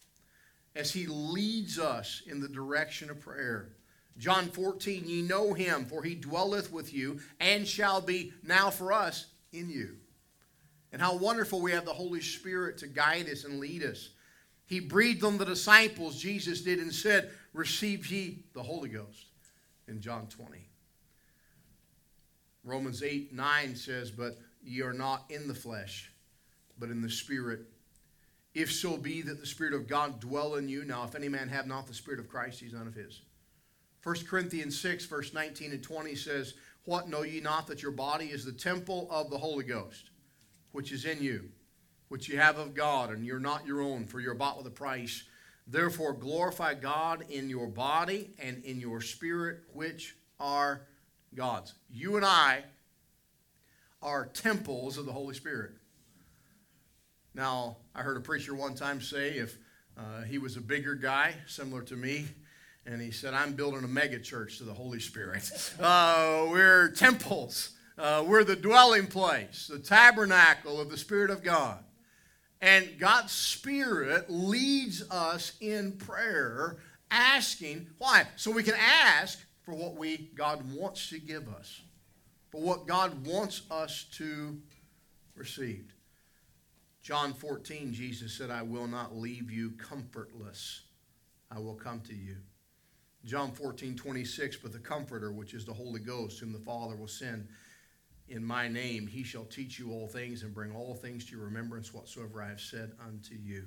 as 0.75 0.91
he 0.91 1.05
leads 1.05 1.77
us 1.77 2.23
in 2.25 2.41
the 2.41 2.49
direction 2.49 3.11
of 3.11 3.21
prayer. 3.21 3.69
John 4.17 4.47
14, 4.47 5.03
ye 5.05 5.21
know 5.21 5.53
him, 5.53 5.85
for 5.85 6.01
he 6.01 6.15
dwelleth 6.15 6.71
with 6.71 6.93
you, 6.93 7.19
and 7.39 7.67
shall 7.67 8.01
be 8.01 8.33
now 8.43 8.71
for 8.71 8.91
us 8.91 9.27
in 9.53 9.69
you. 9.69 9.97
And 10.91 11.01
how 11.01 11.15
wonderful 11.17 11.61
we 11.61 11.73
have 11.73 11.85
the 11.85 11.93
Holy 11.93 12.21
Spirit 12.21 12.79
to 12.79 12.87
guide 12.87 13.29
us 13.29 13.43
and 13.43 13.59
lead 13.59 13.83
us. 13.83 14.09
He 14.65 14.79
breathed 14.79 15.23
on 15.23 15.37
the 15.37 15.45
disciples, 15.45 16.19
Jesus 16.19 16.61
did, 16.61 16.79
and 16.79 16.93
said, 16.93 17.29
Receive 17.53 18.07
ye 18.07 18.45
the 18.53 18.63
Holy 18.63 18.89
Ghost 18.89 19.27
in 19.87 20.01
John 20.01 20.27
20. 20.27 20.69
Romans 22.65 23.01
8 23.03 23.33
9 23.33 23.75
says, 23.75 24.11
But 24.11 24.37
ye 24.63 24.81
are 24.81 24.93
not 24.93 25.23
in 25.29 25.47
the 25.47 25.55
flesh, 25.55 26.11
but 26.77 26.89
in 26.89 27.01
the 27.01 27.09
Spirit 27.09 27.67
if 28.55 28.71
so 28.71 28.95
be 28.95 29.21
that 29.21 29.41
the 29.41 29.45
Spirit 29.45 29.73
of 29.73 29.85
God 29.85 30.21
dwell 30.21 30.55
in 30.55 30.69
you. 30.69 30.85
Now, 30.85 31.03
if 31.03 31.13
any 31.13 31.27
man 31.27 31.49
have 31.49 31.67
not 31.67 31.87
the 31.87 31.93
Spirit 31.93 32.21
of 32.21 32.29
Christ, 32.29 32.61
he's 32.61 32.73
none 32.73 32.87
of 32.87 32.95
his. 32.95 33.21
1 34.01 34.15
Corinthians 34.27 34.79
6, 34.79 35.05
verse 35.05 35.33
19 35.33 35.71
and 35.73 35.83
20 35.83 36.15
says, 36.15 36.53
What 36.85 37.09
know 37.09 37.23
ye 37.23 37.41
not 37.41 37.67
that 37.67 37.83
your 37.83 37.91
body 37.91 38.27
is 38.27 38.45
the 38.45 38.53
temple 38.53 39.07
of 39.11 39.29
the 39.29 39.37
Holy 39.37 39.65
Ghost, 39.65 40.09
which 40.71 40.93
is 40.93 41.03
in 41.03 41.21
you, 41.21 41.49
which 42.07 42.29
you 42.29 42.39
have 42.39 42.57
of 42.57 42.73
God, 42.73 43.09
and 43.09 43.25
you're 43.25 43.39
not 43.39 43.67
your 43.67 43.81
own, 43.81 44.05
for 44.05 44.21
you're 44.21 44.33
bought 44.33 44.57
with 44.57 44.67
a 44.67 44.71
price. 44.71 45.23
Therefore, 45.67 46.13
glorify 46.13 46.75
God 46.75 47.25
in 47.29 47.49
your 47.49 47.67
body 47.67 48.29
and 48.39 48.63
in 48.63 48.79
your 48.79 49.01
spirit, 49.01 49.63
which 49.73 50.15
are 50.39 50.83
God's. 51.35 51.73
You 51.89 52.15
and 52.15 52.25
I 52.25 52.63
are 54.01 54.25
temples 54.27 54.97
of 54.97 55.05
the 55.05 55.11
Holy 55.11 55.35
Spirit. 55.35 55.71
Now, 57.33 57.77
I 57.93 58.01
heard 58.01 58.17
a 58.17 58.21
preacher 58.21 58.55
one 58.55 58.75
time 58.75 59.01
say 59.01 59.31
if 59.31 59.57
uh, 59.97 60.21
he 60.23 60.37
was 60.37 60.57
a 60.57 60.61
bigger 60.61 60.95
guy, 60.95 61.33
similar 61.47 61.81
to 61.83 61.95
me, 61.95 62.25
and 62.85 63.01
he 63.01 63.11
said, 63.11 63.33
I'm 63.33 63.53
building 63.53 63.83
a 63.83 63.87
mega 63.87 64.19
church 64.19 64.59
to 64.59 64.63
the 64.63 64.73
Holy 64.73 64.99
Spirit. 64.99 65.49
Uh, 65.79 66.47
we're 66.49 66.89
temples, 66.91 67.71
uh, 67.97 68.23
we're 68.25 68.43
the 68.43 68.55
dwelling 68.55 69.07
place, 69.07 69.67
the 69.67 69.79
tabernacle 69.79 70.79
of 70.79 70.89
the 70.89 70.97
Spirit 70.97 71.29
of 71.29 71.43
God. 71.43 71.83
And 72.61 72.97
God's 72.97 73.31
Spirit 73.31 74.29
leads 74.29 75.03
us 75.11 75.53
in 75.59 75.93
prayer, 75.93 76.77
asking, 77.11 77.87
why? 77.97 78.27
So 78.37 78.51
we 78.51 78.63
can 78.63 78.75
ask 78.75 79.44
for 79.65 79.73
what 79.73 79.95
we 79.95 80.29
God 80.35 80.63
wants 80.73 81.09
to 81.09 81.19
give 81.19 81.49
us, 81.49 81.81
for 82.49 82.61
what 82.61 82.87
God 82.87 83.25
wants 83.25 83.63
us 83.71 84.05
to 84.13 84.57
receive. 85.35 85.93
John 87.01 87.33
14, 87.33 87.91
Jesus 87.91 88.33
said, 88.33 88.49
I 88.49 88.61
will 88.61 88.87
not 88.87 89.15
leave 89.15 89.51
you 89.51 89.71
comfortless. 89.71 90.81
I 91.51 91.59
will 91.59 91.75
come 91.75 92.01
to 92.01 92.15
you. 92.15 92.37
John 93.25 93.51
14, 93.51 93.95
26, 93.95 94.57
but 94.57 94.71
the 94.71 94.79
Comforter, 94.79 95.31
which 95.31 95.55
is 95.55 95.65
the 95.65 95.73
Holy 95.73 95.99
Ghost, 95.99 96.39
whom 96.39 96.53
the 96.53 96.59
Father 96.59 96.95
will 96.95 97.07
send 97.07 97.47
in 98.27 98.43
my 98.43 98.67
name, 98.67 99.05
he 99.05 99.23
shall 99.23 99.45
teach 99.45 99.77
you 99.77 99.91
all 99.91 100.07
things 100.07 100.43
and 100.43 100.53
bring 100.53 100.75
all 100.75 100.95
things 100.95 101.25
to 101.25 101.35
your 101.35 101.45
remembrance 101.45 101.93
whatsoever 101.93 102.41
I 102.41 102.49
have 102.49 102.61
said 102.61 102.93
unto 103.05 103.35
you. 103.35 103.65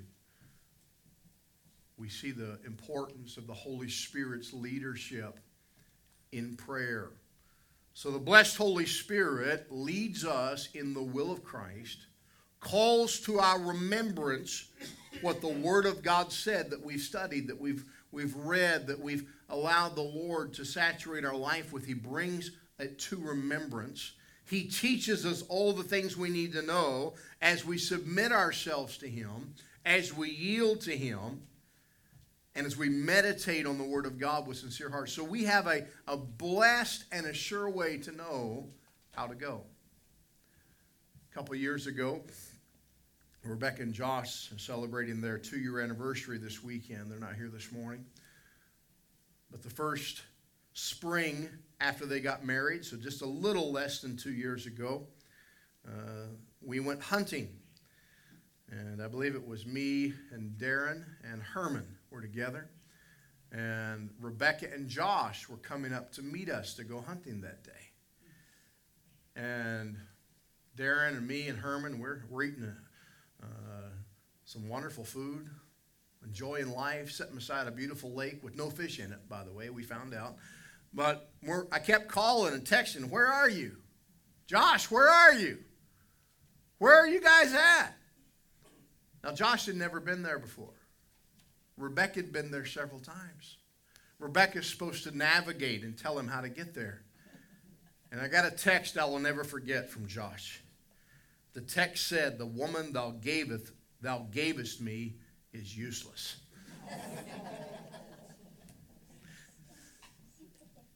We 1.96 2.08
see 2.08 2.32
the 2.32 2.58
importance 2.66 3.36
of 3.36 3.46
the 3.46 3.54
Holy 3.54 3.88
Spirit's 3.88 4.52
leadership 4.52 5.38
in 6.32 6.56
prayer. 6.56 7.10
So 7.94 8.10
the 8.10 8.18
blessed 8.18 8.56
Holy 8.56 8.86
Spirit 8.86 9.66
leads 9.70 10.24
us 10.24 10.68
in 10.74 10.94
the 10.94 11.02
will 11.02 11.32
of 11.32 11.42
Christ 11.42 11.98
calls 12.60 13.20
to 13.20 13.38
our 13.38 13.60
remembrance 13.60 14.68
what 15.22 15.40
the 15.40 15.48
Word 15.48 15.86
of 15.86 16.02
God 16.02 16.32
said 16.32 16.70
that 16.70 16.84
we've 16.84 17.00
studied, 17.00 17.48
that 17.48 17.60
we've, 17.60 17.84
we've 18.12 18.36
read, 18.36 18.86
that 18.86 19.00
we've 19.00 19.28
allowed 19.48 19.96
the 19.96 20.02
Lord 20.02 20.52
to 20.54 20.64
saturate 20.64 21.24
our 21.24 21.36
life 21.36 21.72
with. 21.72 21.86
He 21.86 21.94
brings 21.94 22.50
it 22.78 22.98
to 23.00 23.16
remembrance. 23.16 24.12
He 24.44 24.64
teaches 24.64 25.26
us 25.26 25.42
all 25.42 25.72
the 25.72 25.82
things 25.82 26.16
we 26.16 26.30
need 26.30 26.52
to 26.52 26.62
know 26.62 27.14
as 27.42 27.64
we 27.64 27.78
submit 27.78 28.32
ourselves 28.32 28.96
to 28.98 29.08
Him, 29.08 29.54
as 29.84 30.14
we 30.14 30.30
yield 30.30 30.80
to 30.82 30.96
Him, 30.96 31.42
and 32.54 32.66
as 32.66 32.76
we 32.76 32.88
meditate 32.88 33.66
on 33.66 33.78
the 33.78 33.84
Word 33.84 34.06
of 34.06 34.18
God 34.18 34.46
with 34.46 34.56
sincere 34.56 34.90
hearts. 34.90 35.12
So 35.12 35.22
we 35.22 35.44
have 35.44 35.66
a, 35.66 35.86
a 36.06 36.16
blessed 36.16 37.04
and 37.12 37.26
a 37.26 37.34
sure 37.34 37.70
way 37.70 37.98
to 37.98 38.12
know 38.12 38.68
how 39.12 39.26
to 39.26 39.34
go. 39.34 39.62
A 41.30 41.34
couple 41.34 41.54
years 41.54 41.86
ago, 41.86 42.22
Rebecca 43.44 43.82
and 43.82 43.94
Josh 43.94 44.50
are 44.52 44.58
celebrating 44.58 45.20
their 45.20 45.38
two 45.38 45.58
year 45.58 45.80
anniversary 45.80 46.38
this 46.38 46.62
weekend. 46.62 47.10
They're 47.10 47.18
not 47.18 47.34
here 47.34 47.48
this 47.48 47.72
morning. 47.72 48.04
But 49.50 49.62
the 49.62 49.70
first 49.70 50.22
spring 50.74 51.48
after 51.80 52.06
they 52.06 52.20
got 52.20 52.44
married, 52.44 52.84
so 52.84 52.96
just 52.96 53.22
a 53.22 53.26
little 53.26 53.72
less 53.72 54.00
than 54.00 54.16
two 54.16 54.32
years 54.32 54.66
ago, 54.66 55.06
uh, 55.86 56.26
we 56.60 56.80
went 56.80 57.02
hunting. 57.02 57.48
And 58.70 59.00
I 59.00 59.08
believe 59.08 59.34
it 59.34 59.46
was 59.46 59.64
me 59.64 60.12
and 60.30 60.52
Darren 60.58 61.04
and 61.24 61.42
Herman 61.42 61.97
were 62.18 62.26
together. 62.26 62.68
And 63.52 64.10
Rebecca 64.20 64.68
and 64.72 64.88
Josh 64.88 65.48
were 65.48 65.56
coming 65.56 65.92
up 65.92 66.12
to 66.14 66.22
meet 66.22 66.50
us 66.50 66.74
to 66.74 66.84
go 66.84 67.00
hunting 67.00 67.40
that 67.42 67.64
day. 67.64 67.70
And 69.36 69.96
Darren 70.76 71.16
and 71.16 71.26
me 71.26 71.48
and 71.48 71.58
Herman, 71.58 71.98
we're, 71.98 72.22
we're 72.28 72.44
eating 72.44 72.64
a, 72.64 73.44
uh, 73.44 73.88
some 74.44 74.68
wonderful 74.68 75.04
food, 75.04 75.48
enjoying 76.24 76.72
life, 76.72 77.10
sitting 77.12 77.36
beside 77.36 77.68
a 77.68 77.70
beautiful 77.70 78.12
lake 78.12 78.42
with 78.42 78.56
no 78.56 78.68
fish 78.68 78.98
in 78.98 79.12
it, 79.12 79.28
by 79.28 79.44
the 79.44 79.52
way, 79.52 79.70
we 79.70 79.82
found 79.82 80.12
out. 80.12 80.36
But 80.92 81.30
I 81.70 81.78
kept 81.78 82.08
calling 82.08 82.52
and 82.52 82.64
texting, 82.64 83.10
Where 83.10 83.26
are 83.26 83.48
you? 83.48 83.76
Josh, 84.46 84.90
where 84.90 85.08
are 85.08 85.34
you? 85.34 85.58
Where 86.78 86.98
are 86.98 87.06
you 87.06 87.20
guys 87.20 87.52
at? 87.52 87.94
Now, 89.22 89.32
Josh 89.32 89.66
had 89.66 89.76
never 89.76 90.00
been 90.00 90.22
there 90.22 90.38
before. 90.38 90.77
Rebecca 91.78 92.20
had 92.20 92.32
been 92.32 92.50
there 92.50 92.66
several 92.66 93.00
times. 93.00 93.56
Rebecca's 94.18 94.66
supposed 94.66 95.04
to 95.04 95.16
navigate 95.16 95.82
and 95.84 95.96
tell 95.96 96.18
him 96.18 96.26
how 96.26 96.40
to 96.40 96.48
get 96.48 96.74
there. 96.74 97.02
And 98.10 98.20
I 98.20 98.26
got 98.28 98.46
a 98.46 98.50
text 98.50 98.98
I 98.98 99.04
will 99.04 99.20
never 99.20 99.44
forget 99.44 99.88
from 99.88 100.06
Josh. 100.06 100.60
The 101.52 101.60
text 101.60 102.08
said, 102.08 102.38
The 102.38 102.46
woman 102.46 102.92
thou 102.92 103.10
gavest, 103.10 103.72
thou 104.00 104.26
gavest 104.32 104.80
me 104.80 105.14
is 105.52 105.76
useless. 105.76 106.36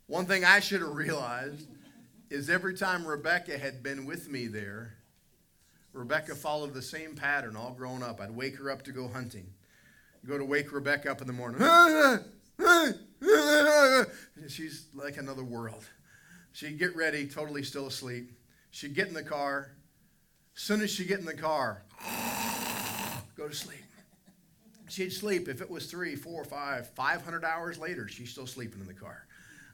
One 0.07 0.27
thing 0.27 0.45
I 0.45 0.61
should 0.61 0.81
have 0.81 0.95
realized 0.95 1.69
is 2.29 2.51
every 2.51 2.75
time 2.75 3.07
Rebecca 3.07 3.57
had 3.57 3.83
been 3.83 4.05
with 4.05 4.29
me 4.29 4.47
there, 4.47 4.95
Rebecca 5.93 6.35
followed 6.35 6.75
the 6.75 6.83
same 6.83 7.15
pattern 7.15 7.57
all 7.57 7.73
grown 7.73 8.03
up. 8.03 8.21
I'd 8.21 8.31
wake 8.31 8.57
her 8.57 8.71
up 8.71 8.83
to 8.85 8.93
go 8.93 9.09
hunting. 9.09 9.47
Go 10.27 10.39
to 10.39 10.45
wake 10.45 10.73
Rebecca 10.73 11.11
up 11.11 11.21
in 11.21 11.27
the 11.27 11.33
morning. 11.33 11.61
She's 14.49 14.87
like 14.95 15.17
another 15.17 15.45
world. 15.45 15.85
She'd 16.53 16.79
get 16.79 16.95
ready, 16.95 17.27
totally 17.27 17.63
still 17.63 17.87
asleep. 17.87 18.31
She'd 18.71 18.95
get 18.95 19.09
in 19.09 19.15
the 19.15 19.23
car. 19.23 19.73
As 20.55 20.63
soon 20.63 20.81
as 20.83 20.91
she'd 20.91 21.09
get 21.09 21.19
in 21.19 21.25
the 21.25 21.35
car, 21.35 21.83
go 23.37 23.49
to 23.49 23.55
sleep. 23.55 23.79
She'd 24.89 25.13
sleep 25.13 25.49
if 25.49 25.63
it 25.63 25.71
was 25.71 25.87
three, 25.87 26.15
four, 26.15 26.45
five, 26.45 26.89
five 26.91 27.25
hundred 27.25 27.45
hours 27.45 27.79
later. 27.79 28.07
She's 28.07 28.31
still 28.31 28.47
sleeping 28.47 28.81
in 28.81 28.87
the 28.87 28.95
car. 28.95 29.27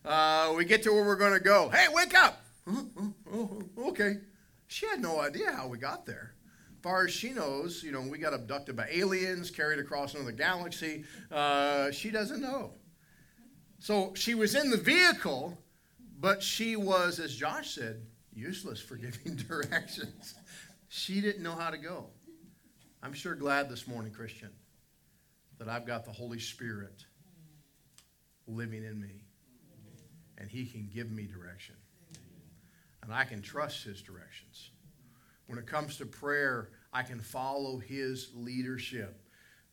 Uh, 0.05 0.55
we 0.57 0.65
get 0.65 0.83
to 0.85 0.93
where 0.93 1.05
we're 1.05 1.17
going 1.17 1.33
to 1.33 1.41
go. 1.41 1.69
Hey, 1.69 1.87
wake 1.93 2.15
up! 2.15 2.41
Okay. 3.77 4.19
She 4.69 4.87
had 4.87 5.01
no 5.01 5.21
idea 5.21 5.51
how 5.51 5.67
we 5.67 5.79
got 5.79 6.07
there. 6.07 6.35
Far 6.83 7.07
as 7.07 7.13
she 7.13 7.31
knows, 7.31 7.83
you 7.83 7.91
know, 7.91 8.01
we 8.01 8.19
got 8.19 8.33
abducted 8.33 8.77
by 8.77 8.89
aliens, 8.91 9.51
carried 9.51 9.81
across 9.81 10.15
another 10.15 10.33
galaxy. 10.33 11.05
Uh, 11.31 11.91
she 11.91 12.11
doesn't 12.11 12.41
know. 12.41 12.73
So 13.81 14.13
she 14.15 14.35
was 14.35 14.55
in 14.55 14.71
the 14.71 14.77
vehicle, 14.77 15.59
but 16.21 16.43
she 16.43 16.77
was, 16.77 17.19
as 17.19 17.35
Josh 17.35 17.75
said, 17.75 18.07
useless 18.33 18.81
for 18.81 18.97
giving 18.97 19.37
directions. 19.37 20.35
She 20.89 21.21
didn't 21.21 21.43
know 21.43 21.55
how 21.55 21.71
to 21.71 21.79
go. 21.79 22.07
I'm 23.03 23.13
sure 23.13 23.35
glad 23.35 23.69
this 23.69 23.87
morning, 23.87 24.13
Christian, 24.13 24.51
that 25.59 25.69
I've 25.69 25.87
got 25.87 26.05
the 26.05 26.13
Holy 26.13 26.39
Spirit 26.39 27.05
living 28.47 28.85
in 28.85 29.01
me. 29.01 29.25
And 30.39 30.49
He 30.49 30.67
can 30.67 30.89
give 30.93 31.11
me 31.11 31.27
direction. 31.27 31.75
And 33.03 33.13
I 33.13 33.25
can 33.25 33.43
trust 33.43 33.85
His 33.85 34.01
directions. 34.01 34.71
When 35.49 35.59
it 35.59 35.67
comes 35.67 35.97
to 35.97 36.07
prayer, 36.07 36.71
I 36.93 37.03
can 37.03 37.19
follow 37.19 37.79
His 37.79 38.31
leadership. 38.35 39.21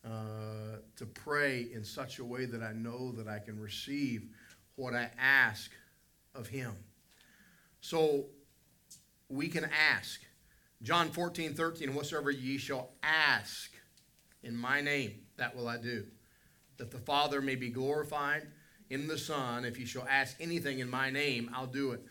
Uh, 0.04 0.78
to 0.94 1.04
pray 1.04 1.66
in 1.74 1.82
such 1.82 2.20
a 2.20 2.24
way 2.24 2.44
that 2.44 2.62
I 2.62 2.72
know 2.72 3.10
that 3.10 3.26
I 3.26 3.40
can 3.40 3.58
receive 3.58 4.28
what 4.76 4.94
I 4.94 5.10
ask 5.18 5.72
of 6.32 6.46
Him. 6.46 6.74
So 7.80 8.26
we 9.28 9.48
can 9.48 9.64
ask. 9.64 10.20
John 10.82 11.08
14, 11.08 11.54
13, 11.54 11.92
whatsoever 11.92 12.30
ye 12.30 12.56
shall 12.56 12.90
ask 13.02 13.72
in 14.44 14.56
my 14.56 14.80
name, 14.80 15.14
that 15.38 15.56
will 15.56 15.66
I 15.66 15.78
do. 15.78 16.06
That 16.76 16.92
the 16.92 16.98
Father 16.98 17.40
may 17.40 17.56
be 17.56 17.70
glorified 17.70 18.46
in 18.90 19.08
the 19.08 19.18
Son. 19.18 19.64
If 19.64 19.76
ye 19.76 19.86
shall 19.86 20.06
ask 20.08 20.36
anything 20.38 20.78
in 20.78 20.88
my 20.88 21.10
name, 21.10 21.50
I'll 21.52 21.66
do 21.66 21.92
it. 21.92 22.04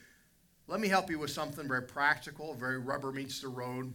Let 0.68 0.80
me 0.80 0.88
help 0.88 1.10
you 1.10 1.20
with 1.20 1.30
something 1.30 1.68
very 1.68 1.84
practical, 1.84 2.56
very 2.56 2.80
rubber 2.80 3.12
meets 3.12 3.42
the 3.42 3.50
road. 3.50 3.94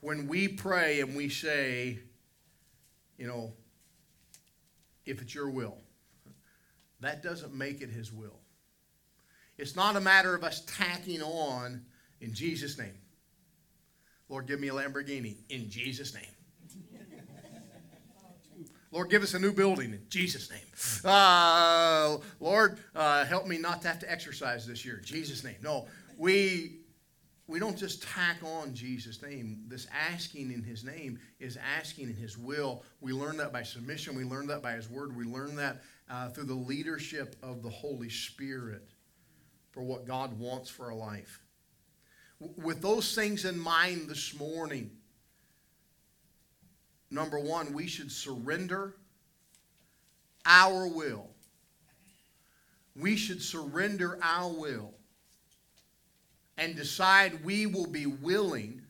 When 0.00 0.26
we 0.26 0.48
pray 0.48 1.00
and 1.00 1.14
we 1.14 1.28
say, 1.28 1.98
you 3.18 3.26
know, 3.26 3.52
if 5.04 5.20
it's 5.20 5.34
your 5.34 5.50
will, 5.50 5.76
that 7.00 7.22
doesn't 7.22 7.54
make 7.54 7.82
it 7.82 7.90
his 7.90 8.12
will. 8.12 8.38
It's 9.58 9.76
not 9.76 9.96
a 9.96 10.00
matter 10.00 10.34
of 10.34 10.44
us 10.44 10.64
tacking 10.66 11.20
on 11.20 11.84
in 12.20 12.32
Jesus' 12.32 12.78
name. 12.78 12.98
Lord, 14.28 14.46
give 14.46 14.60
me 14.60 14.68
a 14.68 14.72
Lamborghini 14.72 15.36
in 15.48 15.68
Jesus' 15.68 16.14
name. 16.14 16.24
Lord, 18.98 19.10
give 19.10 19.22
us 19.22 19.34
a 19.34 19.38
new 19.38 19.52
building 19.52 19.92
in 19.92 20.02
Jesus' 20.08 20.50
name. 20.50 21.04
Uh, 21.04 22.18
Lord, 22.40 22.80
uh, 22.96 23.24
help 23.26 23.46
me 23.46 23.56
not 23.56 23.80
to 23.82 23.86
have 23.86 24.00
to 24.00 24.10
exercise 24.10 24.66
this 24.66 24.84
year 24.84 24.96
in 24.96 25.04
Jesus' 25.04 25.44
name. 25.44 25.54
No, 25.62 25.86
we 26.16 26.80
we 27.46 27.60
don't 27.60 27.78
just 27.78 28.02
tack 28.02 28.38
on 28.42 28.74
Jesus' 28.74 29.22
name. 29.22 29.60
This 29.68 29.86
asking 30.12 30.50
in 30.50 30.64
His 30.64 30.82
name 30.82 31.20
is 31.38 31.56
asking 31.78 32.08
in 32.08 32.16
His 32.16 32.36
will. 32.36 32.82
We 33.00 33.12
learn 33.12 33.36
that 33.36 33.52
by 33.52 33.62
submission. 33.62 34.16
We 34.16 34.24
learn 34.24 34.48
that 34.48 34.62
by 34.62 34.72
His 34.72 34.90
word. 34.90 35.16
We 35.16 35.22
learn 35.22 35.54
that 35.54 35.80
uh, 36.10 36.30
through 36.30 36.46
the 36.46 36.54
leadership 36.54 37.36
of 37.40 37.62
the 37.62 37.70
Holy 37.70 38.08
Spirit 38.08 38.82
for 39.70 39.84
what 39.84 40.08
God 40.08 40.36
wants 40.40 40.70
for 40.70 40.86
our 40.86 40.96
life. 40.96 41.40
With 42.40 42.82
those 42.82 43.14
things 43.14 43.44
in 43.44 43.60
mind 43.60 44.08
this 44.08 44.36
morning, 44.36 44.90
number 47.10 47.38
one, 47.38 47.72
we 47.72 47.86
should 47.86 48.12
surrender 48.12 48.94
our 50.44 50.86
will. 50.86 51.28
We 52.96 53.16
should 53.16 53.42
surrender 53.42 54.18
our 54.22 54.50
will 54.50 54.92
and 56.56 56.74
decide 56.74 57.44
we 57.44 57.66
will 57.66 57.86
be 57.86 58.06
willing 58.06 58.82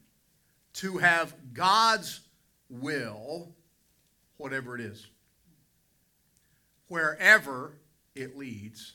to 0.74 0.98
have 0.98 1.34
God's 1.52 2.20
will, 2.70 3.54
whatever 4.38 4.74
it 4.74 4.80
is, 4.80 5.06
wherever 6.88 7.72
it 8.14 8.38
leads, 8.38 8.94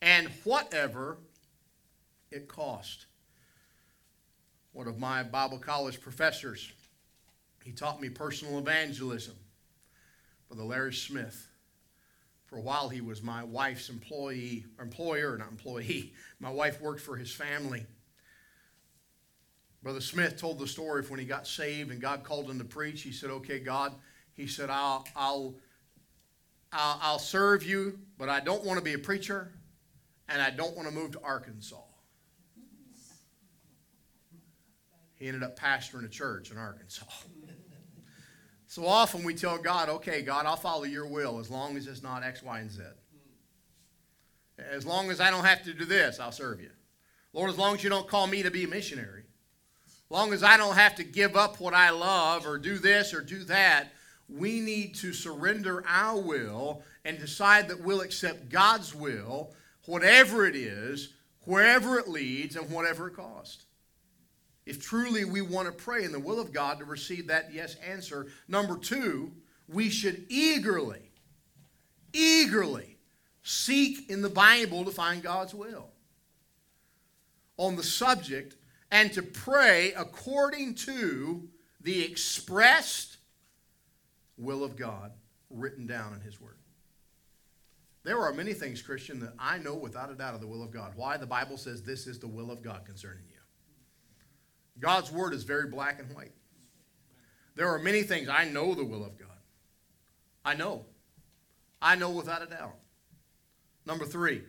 and 0.00 0.28
whatever 0.44 1.18
it 2.30 2.48
cost. 2.48 3.06
One 4.72 4.86
of 4.86 4.98
my 4.98 5.22
Bible 5.22 5.58
college 5.58 6.00
professors, 6.00 6.72
he 7.64 7.72
taught 7.72 8.00
me 8.00 8.08
personal 8.08 8.58
evangelism, 8.58 9.36
Brother 10.48 10.64
Larry 10.64 10.94
Smith. 10.94 11.46
For 12.46 12.56
a 12.56 12.62
while, 12.62 12.88
he 12.88 13.00
was 13.00 13.22
my 13.22 13.44
wife's 13.44 13.90
employee, 13.90 14.64
employer, 14.80 15.38
not 15.38 15.50
employee. 15.50 16.14
My 16.40 16.50
wife 16.50 16.80
worked 16.80 17.00
for 17.00 17.16
his 17.16 17.30
family. 17.30 17.86
Brother 19.84 20.00
Smith 20.00 20.36
told 20.36 20.58
the 20.58 20.66
story 20.66 20.98
of 20.98 21.10
when 21.10 21.20
he 21.20 21.26
got 21.26 21.46
saved 21.46 21.92
and 21.92 22.00
God 22.00 22.24
called 22.24 22.50
him 22.50 22.58
to 22.58 22.64
preach. 22.64 23.02
He 23.02 23.12
said, 23.12 23.30
"Okay, 23.30 23.60
God," 23.60 23.94
he 24.34 24.48
said, 24.48 24.68
"I'll, 24.68 25.06
I'll, 25.14 25.54
I'll, 26.72 26.98
I'll 27.00 27.18
serve 27.20 27.62
you, 27.62 28.00
but 28.18 28.28
I 28.28 28.40
don't 28.40 28.64
want 28.64 28.78
to 28.78 28.84
be 28.84 28.94
a 28.94 28.98
preacher, 28.98 29.52
and 30.28 30.42
I 30.42 30.50
don't 30.50 30.76
want 30.76 30.88
to 30.88 30.94
move 30.94 31.12
to 31.12 31.20
Arkansas." 31.22 31.76
He 35.14 35.28
ended 35.28 35.42
up 35.42 35.56
pastoring 35.58 36.04
a 36.04 36.08
church 36.08 36.50
in 36.50 36.58
Arkansas. 36.58 37.04
So 38.70 38.86
often 38.86 39.24
we 39.24 39.34
tell 39.34 39.58
God, 39.58 39.88
okay, 39.88 40.22
God, 40.22 40.46
I'll 40.46 40.54
follow 40.54 40.84
your 40.84 41.04
will 41.04 41.40
as 41.40 41.50
long 41.50 41.76
as 41.76 41.88
it's 41.88 42.04
not 42.04 42.22
X, 42.22 42.40
Y, 42.40 42.60
and 42.60 42.70
Z. 42.70 42.82
As 44.60 44.86
long 44.86 45.10
as 45.10 45.20
I 45.20 45.28
don't 45.28 45.44
have 45.44 45.64
to 45.64 45.74
do 45.74 45.84
this, 45.84 46.20
I'll 46.20 46.30
serve 46.30 46.60
you. 46.60 46.70
Lord, 47.32 47.50
as 47.50 47.58
long 47.58 47.74
as 47.74 47.82
you 47.82 47.90
don't 47.90 48.06
call 48.06 48.28
me 48.28 48.44
to 48.44 48.50
be 48.52 48.62
a 48.62 48.68
missionary, 48.68 49.24
as 49.88 50.08
long 50.08 50.32
as 50.32 50.44
I 50.44 50.56
don't 50.56 50.76
have 50.76 50.94
to 50.94 51.02
give 51.02 51.34
up 51.34 51.58
what 51.58 51.74
I 51.74 51.90
love 51.90 52.46
or 52.46 52.58
do 52.58 52.78
this 52.78 53.12
or 53.12 53.22
do 53.22 53.42
that, 53.46 53.88
we 54.28 54.60
need 54.60 54.94
to 54.96 55.12
surrender 55.12 55.82
our 55.84 56.20
will 56.20 56.84
and 57.04 57.18
decide 57.18 57.66
that 57.70 57.82
we'll 57.82 58.02
accept 58.02 58.50
God's 58.50 58.94
will, 58.94 59.52
whatever 59.86 60.46
it 60.46 60.54
is, 60.54 61.14
wherever 61.44 61.98
it 61.98 62.06
leads, 62.06 62.54
and 62.54 62.70
whatever 62.70 63.08
it 63.08 63.16
costs. 63.16 63.64
If 64.66 64.82
truly 64.82 65.24
we 65.24 65.40
want 65.40 65.66
to 65.66 65.72
pray 65.72 66.04
in 66.04 66.12
the 66.12 66.20
will 66.20 66.38
of 66.38 66.52
God 66.52 66.78
to 66.78 66.84
receive 66.84 67.26
that 67.28 67.52
yes 67.52 67.76
answer. 67.76 68.26
Number 68.46 68.76
two, 68.76 69.32
we 69.68 69.88
should 69.88 70.26
eagerly, 70.28 71.10
eagerly 72.12 72.98
seek 73.42 74.10
in 74.10 74.22
the 74.22 74.28
Bible 74.28 74.84
to 74.84 74.90
find 74.90 75.22
God's 75.22 75.54
will 75.54 75.90
on 77.56 77.76
the 77.76 77.82
subject 77.82 78.56
and 78.90 79.12
to 79.12 79.22
pray 79.22 79.92
according 79.92 80.74
to 80.74 81.48
the 81.80 82.02
expressed 82.04 83.18
will 84.36 84.64
of 84.64 84.76
God 84.76 85.12
written 85.50 85.86
down 85.86 86.14
in 86.14 86.20
His 86.20 86.40
Word. 86.40 86.56
There 88.02 88.18
are 88.18 88.32
many 88.32 88.54
things, 88.54 88.80
Christian, 88.80 89.20
that 89.20 89.34
I 89.38 89.58
know 89.58 89.74
without 89.74 90.10
a 90.10 90.14
doubt 90.14 90.34
of 90.34 90.40
the 90.40 90.46
will 90.46 90.62
of 90.62 90.70
God. 90.70 90.92
Why? 90.96 91.16
The 91.16 91.26
Bible 91.26 91.58
says 91.58 91.82
this 91.82 92.06
is 92.06 92.18
the 92.18 92.28
will 92.28 92.50
of 92.50 92.62
God 92.62 92.84
concerning 92.86 93.24
you. 93.28 93.36
God's 94.80 95.12
Word 95.12 95.34
is 95.34 95.44
very 95.44 95.68
black 95.68 96.00
and 96.00 96.14
white. 96.14 96.32
There 97.54 97.68
are 97.68 97.78
many 97.78 98.02
things 98.02 98.28
I 98.28 98.44
know 98.44 98.74
the 98.74 98.84
will 98.84 99.04
of 99.04 99.18
God. 99.18 99.28
I 100.44 100.54
know. 100.54 100.86
I 101.82 101.94
know 101.94 102.10
without 102.10 102.42
a 102.42 102.46
doubt. 102.46 102.76
Number 103.86 104.04
three, 104.04 104.42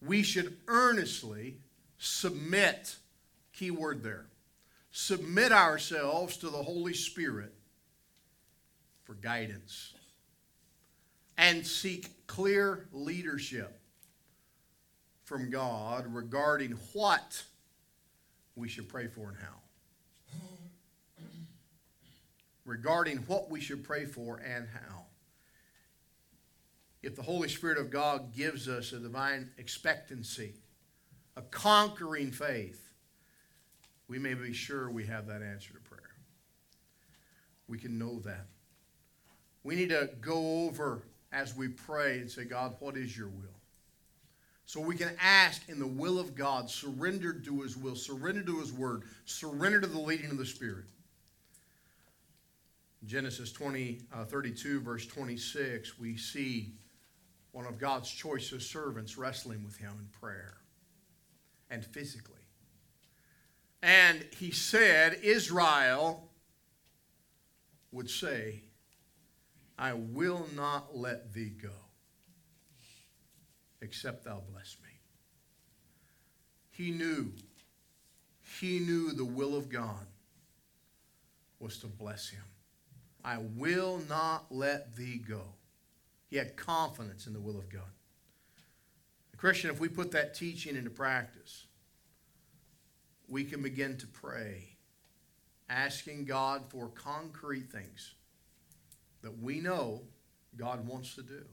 we 0.00 0.22
should 0.22 0.56
earnestly 0.68 1.58
submit, 1.98 2.96
key 3.52 3.70
word 3.70 4.02
there, 4.02 4.26
submit 4.90 5.52
ourselves 5.52 6.36
to 6.38 6.50
the 6.50 6.62
Holy 6.62 6.94
Spirit 6.94 7.52
for 9.04 9.14
guidance 9.14 9.94
and 11.38 11.66
seek 11.66 12.26
clear 12.26 12.86
leadership 12.92 13.78
from 15.24 15.50
God 15.50 16.06
regarding 16.14 16.72
what 16.92 17.42
we 18.56 18.68
should 18.68 18.88
pray 18.88 19.06
for 19.06 19.28
and 19.28 19.36
how. 19.38 19.60
Regarding 22.64 23.18
what 23.18 23.48
we 23.48 23.60
should 23.60 23.84
pray 23.84 24.06
for 24.06 24.38
and 24.38 24.66
how. 24.72 25.04
If 27.02 27.14
the 27.14 27.22
Holy 27.22 27.48
Spirit 27.48 27.78
of 27.78 27.90
God 27.90 28.34
gives 28.34 28.66
us 28.68 28.92
a 28.92 28.98
divine 28.98 29.50
expectancy, 29.58 30.54
a 31.36 31.42
conquering 31.42 32.32
faith, 32.32 32.90
we 34.08 34.18
may 34.18 34.34
be 34.34 34.52
sure 34.52 34.90
we 34.90 35.06
have 35.06 35.26
that 35.28 35.42
answer 35.42 35.74
to 35.74 35.80
prayer. 35.80 36.00
We 37.68 37.78
can 37.78 37.98
know 37.98 38.18
that. 38.20 38.46
We 39.62 39.76
need 39.76 39.90
to 39.90 40.10
go 40.20 40.64
over 40.64 41.02
as 41.32 41.54
we 41.56 41.68
pray 41.68 42.18
and 42.18 42.30
say, 42.30 42.44
God, 42.44 42.76
what 42.80 42.96
is 42.96 43.16
your 43.16 43.28
will? 43.28 43.55
So 44.66 44.80
we 44.80 44.96
can 44.96 45.12
ask 45.22 45.68
in 45.68 45.78
the 45.78 45.86
will 45.86 46.18
of 46.18 46.34
God, 46.34 46.68
surrendered 46.68 47.44
to 47.44 47.62
his 47.62 47.76
will, 47.76 47.94
surrender 47.94 48.42
to 48.42 48.58
his 48.58 48.72
word, 48.72 49.04
surrender 49.24 49.80
to 49.80 49.86
the 49.86 49.98
leading 49.98 50.30
of 50.30 50.38
the 50.38 50.44
Spirit. 50.46 50.86
Genesis 53.04 53.52
20, 53.52 54.00
uh, 54.12 54.24
32, 54.24 54.80
verse 54.80 55.06
26, 55.06 55.98
we 56.00 56.16
see 56.16 56.72
one 57.52 57.64
of 57.64 57.78
God's 57.78 58.10
choicest 58.10 58.68
servants 58.70 59.16
wrestling 59.16 59.64
with 59.64 59.76
him 59.76 59.92
in 60.00 60.06
prayer 60.20 60.56
and 61.70 61.84
physically. 61.84 62.34
And 63.82 64.26
he 64.36 64.50
said, 64.50 65.20
Israel 65.22 66.28
would 67.92 68.10
say, 68.10 68.62
I 69.78 69.92
will 69.92 70.48
not 70.56 70.96
let 70.96 71.32
thee 71.32 71.52
go, 71.62 71.70
except 73.80 74.24
thou 74.24 74.42
bless 74.50 74.76
me. 74.82 74.90
He 76.70 76.90
knew, 76.90 77.32
he 78.60 78.78
knew 78.78 79.12
the 79.12 79.24
will 79.24 79.56
of 79.56 79.68
God 79.68 80.06
was 81.58 81.78
to 81.78 81.86
bless 81.86 82.28
him. 82.28 82.44
I 83.24 83.38
will 83.56 84.00
not 84.08 84.46
let 84.50 84.94
thee 84.94 85.18
go. 85.18 85.42
He 86.28 86.36
had 86.36 86.56
confidence 86.56 87.26
in 87.26 87.32
the 87.32 87.40
will 87.40 87.58
of 87.58 87.68
God. 87.68 87.82
Christian, 89.36 89.70
if 89.70 89.80
we 89.80 89.88
put 89.88 90.10
that 90.12 90.34
teaching 90.34 90.76
into 90.76 90.90
practice, 90.90 91.66
we 93.28 93.44
can 93.44 93.62
begin 93.62 93.96
to 93.98 94.06
pray, 94.06 94.76
asking 95.68 96.24
God 96.24 96.64
for 96.68 96.88
concrete 96.88 97.70
things 97.70 98.14
that 99.22 99.38
we 99.38 99.60
know 99.60 100.02
God 100.56 100.86
wants 100.86 101.14
to 101.16 101.22
do. 101.22 101.44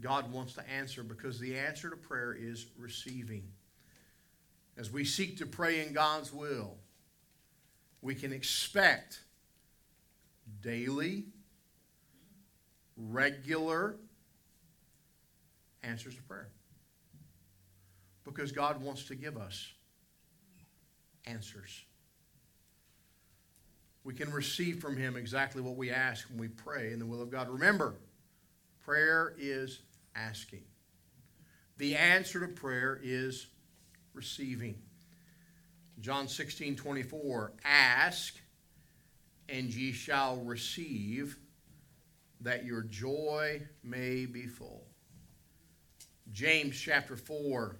God 0.00 0.32
wants 0.32 0.54
to 0.54 0.70
answer 0.70 1.02
because 1.02 1.38
the 1.38 1.56
answer 1.56 1.90
to 1.90 1.96
prayer 1.96 2.36
is 2.38 2.66
receiving. 2.78 3.44
As 4.76 4.90
we 4.90 5.04
seek 5.04 5.38
to 5.38 5.46
pray 5.46 5.86
in 5.86 5.92
God's 5.92 6.32
will, 6.32 6.76
we 8.02 8.14
can 8.14 8.32
expect 8.32 9.20
daily, 10.62 11.24
regular 12.96 13.96
answers 15.82 16.14
to 16.16 16.22
prayer. 16.22 16.48
Because 18.24 18.52
God 18.52 18.82
wants 18.82 19.04
to 19.04 19.14
give 19.14 19.36
us 19.36 19.72
answers. 21.26 21.84
We 24.02 24.12
can 24.12 24.30
receive 24.32 24.80
from 24.80 24.96
Him 24.96 25.16
exactly 25.16 25.62
what 25.62 25.76
we 25.76 25.90
ask 25.90 26.28
when 26.28 26.38
we 26.38 26.48
pray 26.48 26.92
in 26.92 26.98
the 26.98 27.06
will 27.06 27.22
of 27.22 27.30
God. 27.30 27.48
Remember, 27.48 27.94
prayer 28.84 29.34
is 29.38 29.80
asking, 30.14 30.64
the 31.76 31.96
answer 31.96 32.40
to 32.40 32.48
prayer 32.48 33.00
is 33.02 33.46
receiving. 34.12 34.76
John 36.00 36.28
16 36.28 36.76
24, 36.76 37.52
ask 37.64 38.34
and 39.48 39.72
ye 39.72 39.92
shall 39.92 40.36
receive, 40.36 41.36
that 42.40 42.64
your 42.64 42.82
joy 42.82 43.62
may 43.82 44.26
be 44.26 44.46
full. 44.46 44.86
James 46.32 46.78
chapter 46.78 47.16
4 47.16 47.76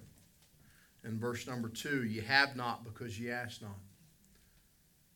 and 1.03 1.21
verse 1.21 1.47
number 1.47 1.69
2 1.69 2.05
ye 2.05 2.21
have 2.21 2.57
not 2.57 2.85
because 2.85 3.19
ye 3.19 3.31
ask 3.31 3.63
not. 3.63 3.79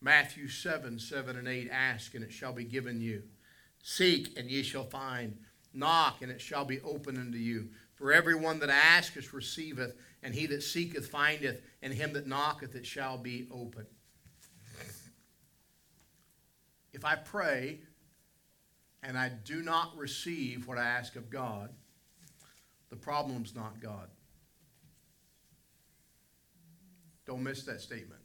Matthew 0.01 0.47
7 0.47 0.99
7 0.99 1.35
and 1.35 1.47
8 1.47 1.69
ask 1.71 2.13
and 2.15 2.23
it 2.23 2.31
shall 2.31 2.53
be 2.53 2.63
given 2.63 3.01
you. 3.01 3.23
Seek 3.81 4.37
and 4.37 4.49
ye 4.49 4.63
shall 4.63 4.85
find. 4.85 5.37
Knock 5.73 6.21
and 6.21 6.31
it 6.31 6.41
shall 6.41 6.65
be 6.65 6.79
opened 6.81 7.17
unto 7.17 7.37
you. 7.37 7.69
For 7.95 8.13
everyone 8.13 8.59
that 8.59 8.69
asketh 8.69 9.33
receiveth, 9.33 9.93
and 10.23 10.33
he 10.33 10.45
that 10.47 10.63
seeketh 10.63 11.07
findeth, 11.09 11.61
and 11.81 11.93
him 11.93 12.13
that 12.13 12.27
knocketh 12.27 12.75
it 12.75 12.85
shall 12.85 13.17
be 13.17 13.47
open. 13.51 13.85
If 16.93 17.05
I 17.05 17.15
pray 17.15 17.79
and 19.03 19.17
I 19.17 19.29
do 19.29 19.61
not 19.61 19.95
receive 19.95 20.67
what 20.67 20.77
I 20.77 20.85
ask 20.85 21.15
of 21.15 21.29
God, 21.29 21.69
the 22.89 22.95
problem's 22.95 23.55
not 23.55 23.79
God. 23.79 24.09
Don't 27.25 27.43
miss 27.43 27.63
that 27.63 27.79
statement. 27.79 28.21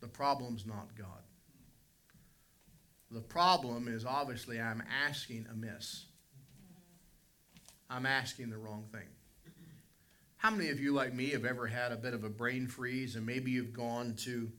The 0.00 0.08
problem's 0.08 0.66
not 0.66 0.94
God. 0.98 1.22
The 3.10 3.20
problem 3.20 3.88
is 3.88 4.04
obviously 4.04 4.60
I'm 4.60 4.82
asking 5.06 5.46
amiss. 5.50 6.06
I'm 7.92 8.06
asking 8.06 8.48
the 8.48 8.56
wrong 8.56 8.86
thing. 8.90 9.06
How 10.38 10.50
many 10.50 10.70
of 10.70 10.80
you, 10.80 10.92
like 10.92 11.12
me, 11.12 11.28
have 11.30 11.44
ever 11.44 11.66
had 11.66 11.92
a 11.92 11.96
bit 11.96 12.14
of 12.14 12.24
a 12.24 12.30
brain 12.30 12.66
freeze 12.66 13.16
and 13.16 13.26
maybe 13.26 13.50
you've 13.50 13.74
gone 13.74 14.14
to, 14.20 14.50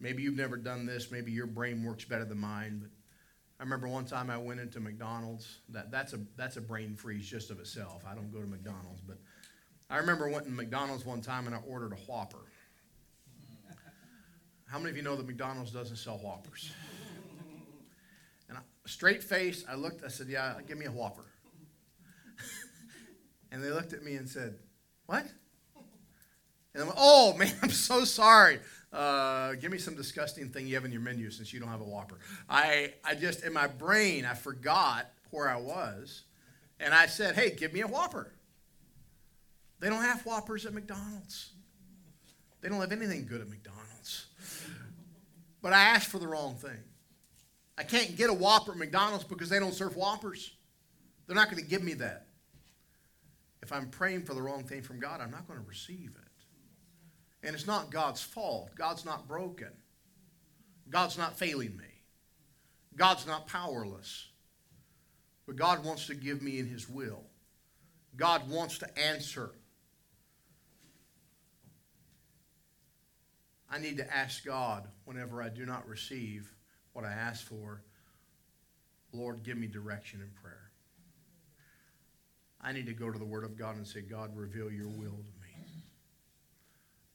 maybe 0.00 0.22
you've 0.24 0.36
never 0.36 0.56
done 0.56 0.86
this, 0.86 1.12
maybe 1.12 1.30
your 1.30 1.46
brain 1.46 1.84
works 1.84 2.04
better 2.04 2.24
than 2.24 2.38
mine, 2.38 2.80
but 2.82 2.90
I 3.60 3.62
remember 3.62 3.86
one 3.86 4.04
time 4.04 4.28
I 4.28 4.36
went 4.36 4.58
into 4.58 4.80
McDonald's. 4.80 5.60
That, 5.68 5.92
that's, 5.92 6.12
a, 6.12 6.18
that's 6.36 6.56
a 6.56 6.60
brain 6.60 6.96
freeze 6.96 7.30
just 7.30 7.50
of 7.50 7.60
itself. 7.60 8.02
I 8.06 8.16
don't 8.16 8.32
go 8.32 8.40
to 8.40 8.46
McDonald's, 8.46 9.00
but 9.00 9.18
I 9.88 9.98
remember 9.98 10.28
went 10.28 10.46
to 10.46 10.50
McDonald's 10.50 11.06
one 11.06 11.20
time 11.20 11.46
and 11.46 11.54
I 11.54 11.60
ordered 11.66 11.92
a 11.92 12.10
Whopper. 12.10 12.44
How 14.66 14.78
many 14.78 14.90
of 14.90 14.96
you 14.96 15.04
know 15.04 15.14
that 15.14 15.26
McDonald's 15.26 15.70
doesn't 15.70 15.96
sell 15.96 16.18
Whoppers? 16.18 16.72
And 18.48 18.58
I, 18.58 18.62
straight 18.84 19.22
face, 19.22 19.64
I 19.70 19.76
looked, 19.76 20.04
I 20.04 20.08
said, 20.08 20.26
Yeah, 20.26 20.54
give 20.66 20.76
me 20.76 20.86
a 20.86 20.90
Whopper. 20.90 21.24
And 23.54 23.62
they 23.62 23.70
looked 23.70 23.92
at 23.92 24.02
me 24.02 24.16
and 24.16 24.28
said, 24.28 24.56
What? 25.06 25.24
And 26.74 26.82
I 26.82 26.86
went, 26.86 26.98
Oh, 26.98 27.34
man, 27.34 27.54
I'm 27.62 27.70
so 27.70 28.04
sorry. 28.04 28.58
Uh, 28.92 29.54
give 29.54 29.70
me 29.70 29.78
some 29.78 29.94
disgusting 29.94 30.48
thing 30.48 30.66
you 30.66 30.74
have 30.74 30.84
in 30.84 30.92
your 30.92 31.00
menu 31.00 31.30
since 31.30 31.52
you 31.52 31.60
don't 31.60 31.68
have 31.68 31.80
a 31.80 31.84
Whopper. 31.84 32.18
I, 32.48 32.94
I 33.04 33.14
just, 33.14 33.44
in 33.44 33.52
my 33.52 33.68
brain, 33.68 34.24
I 34.24 34.34
forgot 34.34 35.10
where 35.30 35.48
I 35.48 35.56
was. 35.56 36.24
And 36.80 36.92
I 36.92 37.06
said, 37.06 37.36
hey, 37.36 37.50
give 37.50 37.72
me 37.72 37.80
a 37.80 37.86
Whopper. 37.86 38.32
They 39.80 39.88
don't 39.88 40.02
have 40.02 40.22
Whoppers 40.26 40.66
at 40.66 40.74
McDonald's. 40.74 41.52
They 42.60 42.68
don't 42.68 42.80
have 42.80 42.92
anything 42.92 43.26
good 43.26 43.40
at 43.40 43.48
McDonald's. 43.48 44.26
But 45.62 45.72
I 45.72 45.82
asked 45.82 46.08
for 46.08 46.18
the 46.18 46.28
wrong 46.28 46.56
thing. 46.56 46.78
I 47.78 47.82
can't 47.84 48.16
get 48.16 48.30
a 48.30 48.34
Whopper 48.34 48.72
at 48.72 48.78
McDonald's 48.78 49.24
because 49.24 49.48
they 49.48 49.58
don't 49.58 49.74
serve 49.74 49.96
Whoppers. 49.96 50.52
They're 51.26 51.36
not 51.36 51.50
going 51.50 51.62
to 51.62 51.68
give 51.68 51.82
me 51.82 51.94
that. 51.94 52.23
If 53.64 53.72
I'm 53.72 53.88
praying 53.88 54.24
for 54.24 54.34
the 54.34 54.42
wrong 54.42 54.62
thing 54.62 54.82
from 54.82 55.00
God, 55.00 55.22
I'm 55.22 55.30
not 55.30 55.48
going 55.48 55.58
to 55.58 55.66
receive 55.66 56.10
it. 56.14 57.46
And 57.46 57.54
it's 57.54 57.66
not 57.66 57.90
God's 57.90 58.22
fault. 58.22 58.74
God's 58.74 59.06
not 59.06 59.26
broken. 59.26 59.70
God's 60.90 61.16
not 61.16 61.38
failing 61.38 61.74
me. 61.74 62.02
God's 62.94 63.26
not 63.26 63.46
powerless. 63.46 64.28
But 65.46 65.56
God 65.56 65.82
wants 65.82 66.06
to 66.08 66.14
give 66.14 66.42
me 66.42 66.58
in 66.58 66.66
His 66.66 66.90
will. 66.90 67.22
God 68.16 68.50
wants 68.50 68.76
to 68.78 68.98
answer. 68.98 69.52
I 73.70 73.78
need 73.78 73.96
to 73.96 74.14
ask 74.14 74.44
God 74.44 74.88
whenever 75.06 75.42
I 75.42 75.48
do 75.48 75.64
not 75.64 75.88
receive 75.88 76.52
what 76.92 77.06
I 77.06 77.12
ask 77.12 77.46
for, 77.46 77.82
Lord, 79.14 79.42
give 79.42 79.56
me 79.56 79.68
direction 79.68 80.20
in 80.20 80.28
prayer. 80.42 80.70
I 82.64 82.72
need 82.72 82.86
to 82.86 82.94
go 82.94 83.10
to 83.10 83.18
the 83.18 83.26
Word 83.26 83.44
of 83.44 83.58
God 83.58 83.76
and 83.76 83.86
say, 83.86 84.00
God, 84.00 84.34
reveal 84.34 84.70
your 84.70 84.88
will 84.88 85.18
to 85.18 85.32
me. 85.42 85.84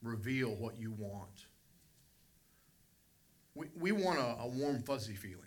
Reveal 0.04 0.50
what 0.50 0.80
you 0.80 0.92
want. 0.92 1.48
We, 3.56 3.66
we 3.78 3.92
want 3.92 4.20
a, 4.20 4.44
a 4.44 4.48
warm, 4.48 4.84
fuzzy 4.84 5.16
feeling. 5.16 5.40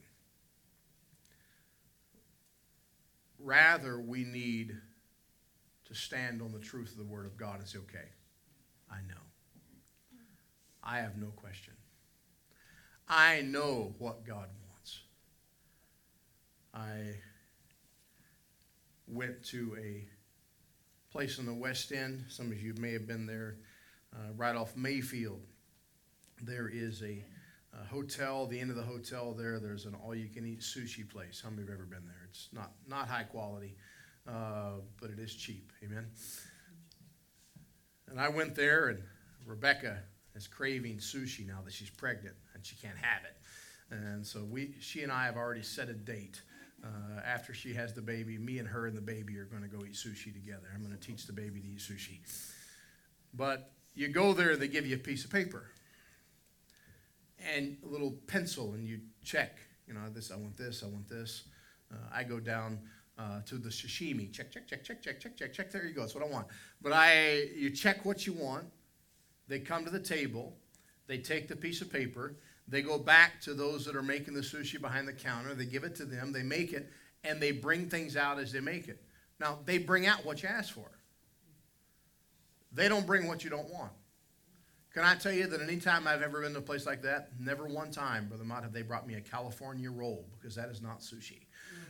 Rather, 3.38 4.00
we 4.00 4.24
need 4.24 4.76
to 5.86 5.94
stand 5.94 6.42
on 6.42 6.52
the 6.52 6.58
truth 6.58 6.90
of 6.90 6.98
the 6.98 7.04
Word 7.04 7.24
of 7.24 7.36
God 7.36 7.60
and 7.60 7.68
say, 7.68 7.78
okay, 7.78 8.08
I 8.90 8.96
know. 9.08 9.22
I 10.82 10.98
have 10.98 11.16
no 11.16 11.28
question. 11.28 11.74
I 13.08 13.42
know 13.42 13.94
what 13.98 14.26
God 14.26 14.48
wants. 14.68 15.00
I 16.74 17.14
went 19.12 19.42
to 19.44 19.76
a 19.80 20.06
place 21.10 21.38
in 21.38 21.46
the 21.46 21.54
West 21.54 21.92
End. 21.92 22.24
Some 22.28 22.50
of 22.50 22.60
you 22.60 22.74
may 22.78 22.92
have 22.92 23.06
been 23.06 23.26
there, 23.26 23.56
uh, 24.14 24.32
right 24.36 24.56
off 24.56 24.76
Mayfield. 24.76 25.40
There 26.40 26.68
is 26.68 27.02
a, 27.02 27.24
a, 27.80 27.84
hotel. 27.86 28.46
The 28.46 28.58
end 28.58 28.70
of 28.70 28.76
the 28.76 28.82
hotel 28.82 29.32
there, 29.32 29.60
there's 29.60 29.84
an 29.84 29.94
all-you-can-eat 29.94 30.60
sushi 30.60 31.08
place. 31.08 31.40
How 31.42 31.50
many 31.50 31.62
have 31.62 31.70
ever 31.70 31.84
been 31.84 32.06
there? 32.06 32.26
It's 32.28 32.48
not 32.52 32.72
not 32.88 33.08
high 33.08 33.24
quality, 33.24 33.76
uh, 34.26 34.80
but 35.00 35.10
it 35.10 35.18
is 35.18 35.34
cheap. 35.34 35.72
Amen. 35.84 36.06
And 38.10 38.20
I 38.20 38.28
went 38.28 38.54
there, 38.54 38.88
and 38.88 39.02
Rebecca 39.46 39.98
is 40.34 40.46
craving 40.46 40.96
sushi 40.96 41.46
now 41.46 41.60
that 41.64 41.72
she's 41.72 41.90
pregnant 41.90 42.34
and 42.54 42.64
she 42.64 42.76
can't 42.76 42.96
have 42.96 43.22
it. 43.24 43.36
And 43.94 44.26
so 44.26 44.42
we, 44.44 44.74
she 44.80 45.02
and 45.02 45.12
I 45.12 45.26
have 45.26 45.36
already 45.36 45.62
set 45.62 45.88
a 45.88 45.94
date. 45.94 46.40
Uh, 46.84 47.20
after 47.24 47.54
she 47.54 47.72
has 47.74 47.92
the 47.92 48.02
baby, 48.02 48.38
me 48.38 48.58
and 48.58 48.66
her 48.66 48.86
and 48.86 48.96
the 48.96 49.00
baby 49.00 49.38
are 49.38 49.44
going 49.44 49.62
to 49.62 49.68
go 49.68 49.84
eat 49.84 49.92
sushi 49.92 50.32
together. 50.32 50.66
I'm 50.74 50.82
going 50.82 50.96
to 50.96 51.06
teach 51.06 51.26
the 51.26 51.32
baby 51.32 51.60
to 51.60 51.66
eat 51.68 51.78
sushi. 51.78 52.18
But 53.34 53.70
you 53.94 54.08
go 54.08 54.32
there, 54.32 54.56
they 54.56 54.68
give 54.68 54.86
you 54.86 54.96
a 54.96 54.98
piece 54.98 55.24
of 55.24 55.30
paper 55.30 55.70
and 57.54 57.76
a 57.84 57.88
little 57.88 58.12
pencil, 58.26 58.72
and 58.74 58.86
you 58.86 59.00
check. 59.22 59.58
You 59.86 59.94
know, 59.94 60.00
this 60.12 60.30
I 60.30 60.36
want 60.36 60.56
this, 60.56 60.82
I 60.82 60.86
want 60.86 61.08
this. 61.08 61.44
Uh, 61.92 61.96
I 62.12 62.24
go 62.24 62.40
down 62.40 62.78
uh, 63.18 63.40
to 63.46 63.56
the 63.56 63.68
sashimi. 63.68 64.32
Check, 64.32 64.50
check, 64.50 64.66
check, 64.66 64.82
check, 64.84 65.02
check, 65.02 65.20
check, 65.20 65.36
check, 65.36 65.52
check. 65.52 65.70
There 65.70 65.84
you 65.84 65.94
go. 65.94 66.00
That's 66.00 66.14
what 66.14 66.24
I 66.24 66.28
want. 66.28 66.46
But 66.80 66.92
I, 66.92 67.48
you 67.54 67.70
check 67.70 68.04
what 68.04 68.26
you 68.26 68.32
want. 68.32 68.64
They 69.48 69.58
come 69.58 69.84
to 69.84 69.90
the 69.90 70.00
table, 70.00 70.56
they 71.08 71.18
take 71.18 71.48
the 71.48 71.56
piece 71.56 71.82
of 71.82 71.92
paper, 71.92 72.36
they 72.68 72.82
go 72.82 72.98
back 72.98 73.40
to 73.42 73.54
those 73.54 73.84
that 73.84 73.96
are 73.96 74.02
making 74.02 74.34
the 74.34 74.40
sushi 74.40 74.80
behind 74.80 75.06
the 75.08 75.12
counter, 75.12 75.54
they 75.54 75.66
give 75.66 75.84
it 75.84 75.94
to 75.96 76.04
them, 76.04 76.32
they 76.32 76.42
make 76.42 76.72
it, 76.72 76.90
and 77.24 77.40
they 77.40 77.52
bring 77.52 77.88
things 77.88 78.16
out 78.16 78.38
as 78.38 78.52
they 78.52 78.60
make 78.60 78.88
it. 78.88 79.02
Now, 79.40 79.58
they 79.64 79.78
bring 79.78 80.06
out 80.06 80.24
what 80.24 80.42
you 80.42 80.48
ask 80.48 80.72
for. 80.72 80.90
They 82.72 82.88
don't 82.88 83.06
bring 83.06 83.26
what 83.26 83.44
you 83.44 83.50
don't 83.50 83.70
want. 83.72 83.92
Can 84.94 85.04
I 85.04 85.14
tell 85.14 85.32
you 85.32 85.46
that 85.46 85.60
anytime 85.62 86.06
I've 86.06 86.20
ever 86.20 86.42
been 86.42 86.52
to 86.52 86.58
a 86.58 86.62
place 86.62 86.84
like 86.84 87.02
that, 87.02 87.30
never 87.40 87.66
one 87.66 87.90
time, 87.90 88.28
Brother 88.28 88.44
Mott, 88.44 88.62
have 88.62 88.74
they 88.74 88.82
brought 88.82 89.06
me 89.06 89.14
a 89.14 89.20
California 89.20 89.90
roll 89.90 90.26
because 90.38 90.54
that 90.54 90.68
is 90.68 90.82
not 90.82 91.00
sushi. 91.00 91.46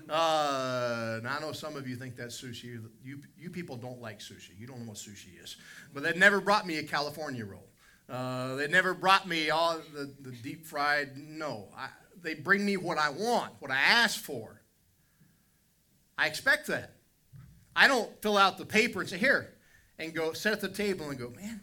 Uh, 0.09 1.21
now 1.23 1.37
I 1.37 1.41
know 1.41 1.53
some 1.53 1.77
of 1.77 1.89
you 1.89 1.97
think 1.97 2.17
that's 2.17 2.41
sushi. 2.41 2.81
You, 3.03 3.21
you 3.37 3.51
people 3.51 3.77
don't 3.77 4.01
like 4.01 4.21
sushi. 4.21 4.51
You 4.57 4.69
don't 4.69 4.81
know 4.81 4.87
what 4.87 4.97
sushi 4.97 5.43
is. 5.43 5.57
But 5.93 6.05
they 6.05 6.13
never 6.15 6.41
brought 6.41 6.65
me 6.67 6.79
a 6.79 6.85
California 6.85 7.45
roll. 7.45 7.69
Uh, 8.13 8.57
they 8.57 8.69
never 8.69 8.93
brought 8.93 9.27
me 9.27 9.49
all 9.49 9.81
the, 9.95 10.13
the 10.21 10.33
deep 10.33 10.67
fried. 10.67 11.17
No, 11.17 11.69
I, 11.75 11.89
they 12.23 12.35
bring 12.35 12.63
me 12.63 12.77
what 12.77 12.99
I 12.99 13.09
want, 13.09 13.55
what 13.59 13.71
I 13.71 13.79
ask 13.79 14.21
for. 14.21 14.61
I 16.19 16.27
expect 16.27 16.67
that. 16.67 16.93
I 17.75 17.89
don't 17.89 18.11
fill 18.21 18.37
out 18.37 18.59
the 18.59 18.67
paper 18.67 19.01
and 19.01 19.09
say, 19.09 19.17
here, 19.17 19.55
and 19.99 20.15
go 20.15 20.35
sit 20.35 20.53
at 20.53 20.61
the 20.61 20.69
table 20.69 21.09
and 21.09 21.19
go, 21.19 21.31
man, 21.31 21.63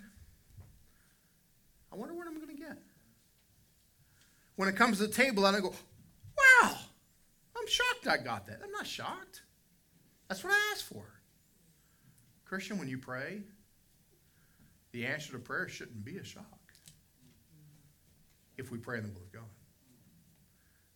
I 1.94 1.96
wonder 1.96 2.16
what 2.16 2.26
I'm 2.26 2.42
going 2.42 2.56
to 2.56 2.62
get. 2.62 2.80
When 4.56 4.68
it 4.68 4.76
comes 4.76 4.98
to 4.98 5.06
the 5.06 5.14
table, 5.14 5.46
I 5.46 5.52
don't 5.52 5.62
go, 5.62 5.76
wow, 6.36 6.76
I'm 7.56 7.68
shocked 7.68 8.08
I 8.08 8.18
got 8.18 8.48
that. 8.48 8.60
I'm 8.64 8.72
not 8.72 8.88
shocked. 8.88 9.44
That's 10.28 10.44
what 10.44 10.52
I 10.52 10.72
asked 10.72 10.86
for. 10.86 11.06
Christian, 12.44 12.80
when 12.80 12.88
you 12.88 12.98
pray, 12.98 13.44
the 14.92 15.06
answer 15.06 15.34
to 15.34 15.40
prayer 15.40 15.68
shouldn't 15.68 16.04
be 16.04 16.18
a 16.18 16.24
shock 16.24 16.46
if 18.58 18.72
we 18.72 18.78
pray 18.78 18.98
in 18.98 19.04
the 19.04 19.10
will 19.10 19.22
of 19.22 19.32
God. 19.32 19.44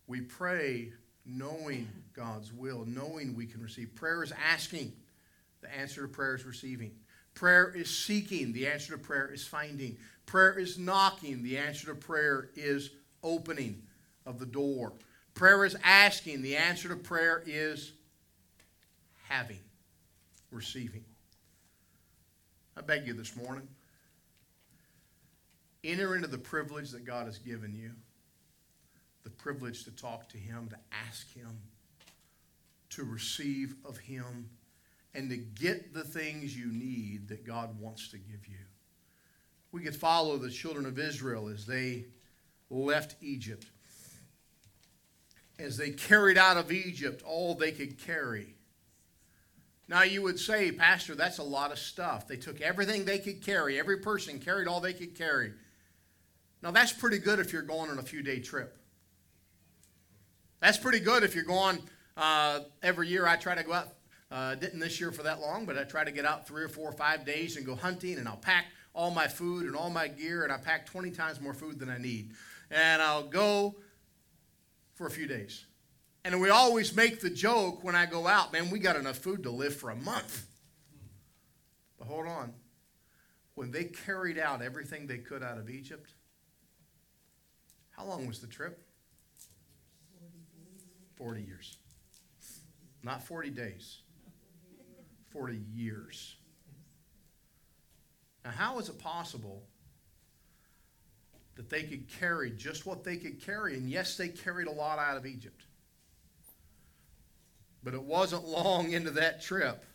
We 0.07 0.21
pray 0.21 0.91
knowing 1.25 1.87
God's 2.13 2.51
will, 2.51 2.85
knowing 2.85 3.35
we 3.35 3.45
can 3.45 3.61
receive. 3.61 3.95
Prayer 3.95 4.23
is 4.23 4.33
asking, 4.51 4.91
the 5.61 5.73
answer 5.73 6.01
to 6.01 6.07
prayer 6.07 6.35
is 6.35 6.45
receiving. 6.45 6.91
Prayer 7.35 7.73
is 7.75 7.89
seeking, 7.89 8.51
the 8.53 8.67
answer 8.67 8.93
to 8.93 8.99
prayer 8.99 9.31
is 9.31 9.47
finding. 9.47 9.97
Prayer 10.25 10.59
is 10.59 10.77
knocking, 10.77 11.41
the 11.41 11.57
answer 11.57 11.87
to 11.87 11.95
prayer 11.95 12.49
is 12.55 12.91
opening 13.23 13.81
of 14.25 14.39
the 14.39 14.45
door. 14.45 14.93
Prayer 15.33 15.65
is 15.65 15.75
asking. 15.83 16.41
The 16.41 16.55
answer 16.55 16.89
to 16.89 16.95
prayer 16.95 17.43
is 17.45 17.93
having, 19.27 19.59
receiving. 20.51 21.03
I 22.77 22.81
beg 22.81 23.07
you 23.07 23.13
this 23.13 23.35
morning, 23.35 23.67
enter 25.83 26.15
into 26.15 26.27
the 26.27 26.37
privilege 26.37 26.91
that 26.91 27.05
God 27.05 27.25
has 27.25 27.37
given 27.37 27.73
you 27.75 27.91
the 29.23 29.29
privilege 29.29 29.85
to 29.85 29.91
talk 29.91 30.27
to 30.27 30.37
Him, 30.37 30.67
to 30.69 30.75
ask 31.07 31.33
Him, 31.33 31.57
to 32.89 33.05
receive 33.05 33.75
of 33.85 33.97
Him, 33.97 34.49
and 35.13 35.29
to 35.29 35.37
get 35.37 35.93
the 35.93 36.03
things 36.03 36.57
you 36.57 36.67
need 36.67 37.29
that 37.29 37.45
God 37.45 37.79
wants 37.79 38.09
to 38.09 38.17
give 38.17 38.45
you. 38.47 38.57
We 39.71 39.81
could 39.81 39.95
follow 39.95 40.37
the 40.37 40.49
children 40.49 40.85
of 40.85 40.99
Israel 40.99 41.47
as 41.47 41.65
they 41.65 42.07
left 42.69 43.15
Egypt 43.21 43.65
as 45.59 45.77
they 45.77 45.91
carried 45.91 46.37
out 46.37 46.57
of 46.57 46.71
Egypt 46.71 47.21
all 47.25 47.55
they 47.55 47.71
could 47.71 47.97
carry. 47.97 48.55
Now, 49.87 50.03
you 50.03 50.21
would 50.21 50.39
say, 50.39 50.71
Pastor, 50.71 51.13
that's 51.13 51.37
a 51.37 51.43
lot 51.43 51.71
of 51.71 51.77
stuff. 51.77 52.27
They 52.27 52.37
took 52.37 52.61
everything 52.61 53.05
they 53.05 53.19
could 53.19 53.41
carry, 53.43 53.79
every 53.79 53.97
person 53.97 54.39
carried 54.39 54.67
all 54.67 54.79
they 54.79 54.93
could 54.93 55.15
carry. 55.15 55.53
Now, 56.63 56.71
that's 56.71 56.93
pretty 56.93 57.19
good 57.19 57.39
if 57.39 57.51
you're 57.51 57.61
going 57.61 57.89
on 57.91 57.99
a 57.99 58.03
few 58.03 58.23
day 58.23 58.39
trip. 58.39 58.77
That's 60.61 60.77
pretty 60.77 61.01
good 61.01 61.23
if 61.23 61.35
you're 61.35 61.43
going 61.43 61.77
uh, 62.15 62.61
every 62.81 63.09
year. 63.09 63.27
I 63.27 63.35
try 63.35 63.53
to 63.53 63.63
go 63.63 63.73
out, 63.73 63.89
uh, 64.31 64.55
didn't 64.55 64.79
this 64.79 64.97
year 64.97 65.11
for 65.11 65.23
that 65.23 65.41
long, 65.41 65.65
but 65.65 65.77
I 65.77 65.83
try 65.83 66.05
to 66.05 66.11
get 66.11 66.25
out 66.25 66.47
three 66.47 66.63
or 66.63 66.69
four 66.69 66.87
or 66.87 66.93
five 66.93 67.25
days 67.25 67.57
and 67.57 67.65
go 67.65 67.75
hunting, 67.75 68.17
and 68.17 68.29
I'll 68.29 68.37
pack 68.37 68.67
all 68.95 69.11
my 69.11 69.27
food 69.27 69.65
and 69.65 69.75
all 69.75 69.89
my 69.89 70.07
gear, 70.07 70.45
and 70.45 70.53
I 70.53 70.57
pack 70.57 70.85
20 70.85 71.11
times 71.11 71.41
more 71.41 71.53
food 71.53 71.79
than 71.79 71.89
I 71.89 71.97
need. 71.97 72.31
And 72.71 73.01
I'll 73.01 73.27
go 73.27 73.75
for 74.95 75.05
a 75.05 75.11
few 75.11 75.27
days. 75.27 75.65
And 76.23 76.39
we 76.39 76.49
always 76.49 76.95
make 76.95 77.19
the 77.19 77.29
joke 77.29 77.83
when 77.83 77.93
I 77.93 78.05
go 78.05 78.25
out, 78.25 78.53
man, 78.53 78.69
we 78.69 78.79
got 78.79 78.95
enough 78.95 79.17
food 79.17 79.43
to 79.43 79.51
live 79.51 79.75
for 79.75 79.89
a 79.89 79.95
month. 79.97 80.47
But 81.99 82.07
hold 82.07 82.25
on. 82.25 82.53
When 83.55 83.69
they 83.71 83.83
carried 83.83 84.39
out 84.39 84.61
everything 84.61 85.07
they 85.07 85.17
could 85.17 85.43
out 85.43 85.57
of 85.57 85.69
Egypt, 85.69 86.13
how 87.93 88.05
long 88.05 88.27
was 88.27 88.39
the 88.39 88.47
trip? 88.47 88.83
40 91.15 91.41
years. 91.41 91.77
Not 93.01 93.23
40 93.23 93.49
days, 93.49 93.99
40 95.31 95.61
years. 95.73 96.35
Now, 98.43 98.51
how 98.51 98.79
is 98.79 98.89
it 98.89 98.99
possible 98.99 99.63
that 101.55 101.69
they 101.69 101.83
could 101.83 102.07
carry 102.19 102.51
just 102.51 102.85
what 102.85 103.03
they 103.03 103.17
could 103.17 103.43
carry. 103.43 103.75
And 103.75 103.89
yes, 103.89 104.17
they 104.17 104.27
carried 104.27 104.67
a 104.67 104.71
lot 104.71 104.99
out 104.99 105.17
of 105.17 105.25
Egypt. 105.25 105.65
But 107.83 107.93
it 107.93 108.01
wasn't 108.01 108.45
long 108.45 108.91
into 108.91 109.11
that 109.11 109.41
trip 109.41 109.85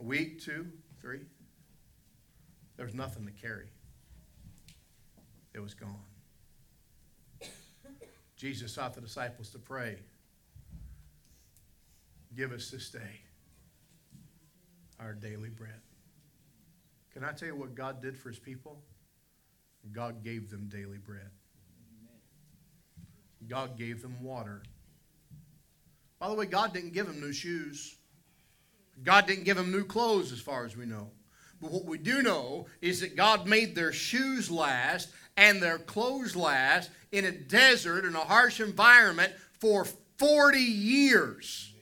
a 0.00 0.02
week, 0.02 0.42
two, 0.42 0.66
three 1.00 1.20
there 2.76 2.86
was 2.86 2.94
nothing 2.94 3.26
to 3.26 3.32
carry, 3.32 3.66
it 5.52 5.58
was 5.58 5.74
gone. 5.74 6.07
Jesus 8.38 8.74
taught 8.74 8.94
the 8.94 9.00
disciples 9.00 9.50
to 9.50 9.58
pray 9.58 9.98
Give 12.36 12.52
us 12.52 12.70
this 12.70 12.90
day 12.90 13.20
our 15.00 15.12
daily 15.12 15.48
bread. 15.48 15.80
Can 17.12 17.24
I 17.24 17.32
tell 17.32 17.48
you 17.48 17.56
what 17.56 17.74
God 17.74 18.02
did 18.02 18.16
for 18.16 18.28
his 18.28 18.38
people? 18.38 18.82
God 19.92 20.22
gave 20.22 20.50
them 20.50 20.68
daily 20.68 20.98
bread. 20.98 21.30
God 23.48 23.78
gave 23.78 24.02
them 24.02 24.22
water. 24.22 24.62
By 26.18 26.28
the 26.28 26.34
way, 26.34 26.46
God 26.46 26.72
didn't 26.72 26.92
give 26.92 27.06
them 27.06 27.20
new 27.20 27.32
shoes. 27.32 27.96
God 29.02 29.26
didn't 29.26 29.44
give 29.44 29.56
them 29.56 29.72
new 29.72 29.84
clothes, 29.84 30.32
as 30.32 30.40
far 30.40 30.64
as 30.64 30.76
we 30.76 30.84
know. 30.84 31.10
But 31.60 31.70
what 31.70 31.86
we 31.86 31.98
do 31.98 32.22
know 32.22 32.66
is 32.80 33.00
that 33.00 33.16
God 33.16 33.46
made 33.46 33.74
their 33.74 33.92
shoes 33.92 34.50
last 34.50 35.08
and 35.38 35.62
their 35.62 35.78
clothes 35.78 36.34
last 36.34 36.90
in 37.12 37.24
a 37.24 37.30
desert, 37.30 38.04
in 38.04 38.16
a 38.16 38.18
harsh 38.18 38.60
environment 38.60 39.32
for 39.60 39.86
40 40.18 40.58
years. 40.58 41.72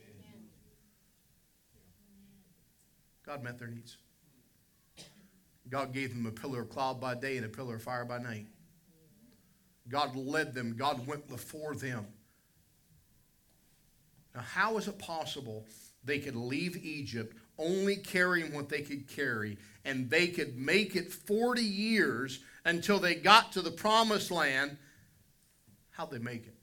God 3.24 3.42
met 3.42 3.58
their 3.58 3.68
needs. 3.68 3.96
God 5.70 5.92
gave 5.92 6.10
them 6.10 6.26
a 6.26 6.30
pillar 6.30 6.60
of 6.60 6.68
cloud 6.68 7.00
by 7.00 7.14
day 7.14 7.38
and 7.38 7.46
a 7.46 7.48
pillar 7.48 7.76
of 7.76 7.82
fire 7.82 8.04
by 8.04 8.18
night. 8.18 8.46
God 9.88 10.14
led 10.14 10.52
them, 10.52 10.76
God 10.76 11.06
went 11.06 11.26
before 11.26 11.74
them. 11.74 12.06
Now, 14.34 14.42
how 14.42 14.76
is 14.76 14.86
it 14.86 14.98
possible 14.98 15.64
they 16.04 16.18
could 16.18 16.36
leave 16.36 16.76
Egypt 16.84 17.34
only 17.58 17.96
carrying 17.96 18.52
what 18.52 18.68
they 18.68 18.82
could 18.82 19.08
carry 19.08 19.56
and 19.84 20.10
they 20.10 20.26
could 20.26 20.58
make 20.58 20.94
it 20.94 21.10
40 21.10 21.62
years 21.62 22.40
until 22.66 22.98
they 22.98 23.14
got 23.14 23.52
to 23.52 23.62
the 23.62 23.70
promised 23.70 24.30
land? 24.30 24.76
How'd 25.92 26.10
they 26.10 26.18
make 26.18 26.46
it? 26.46 26.54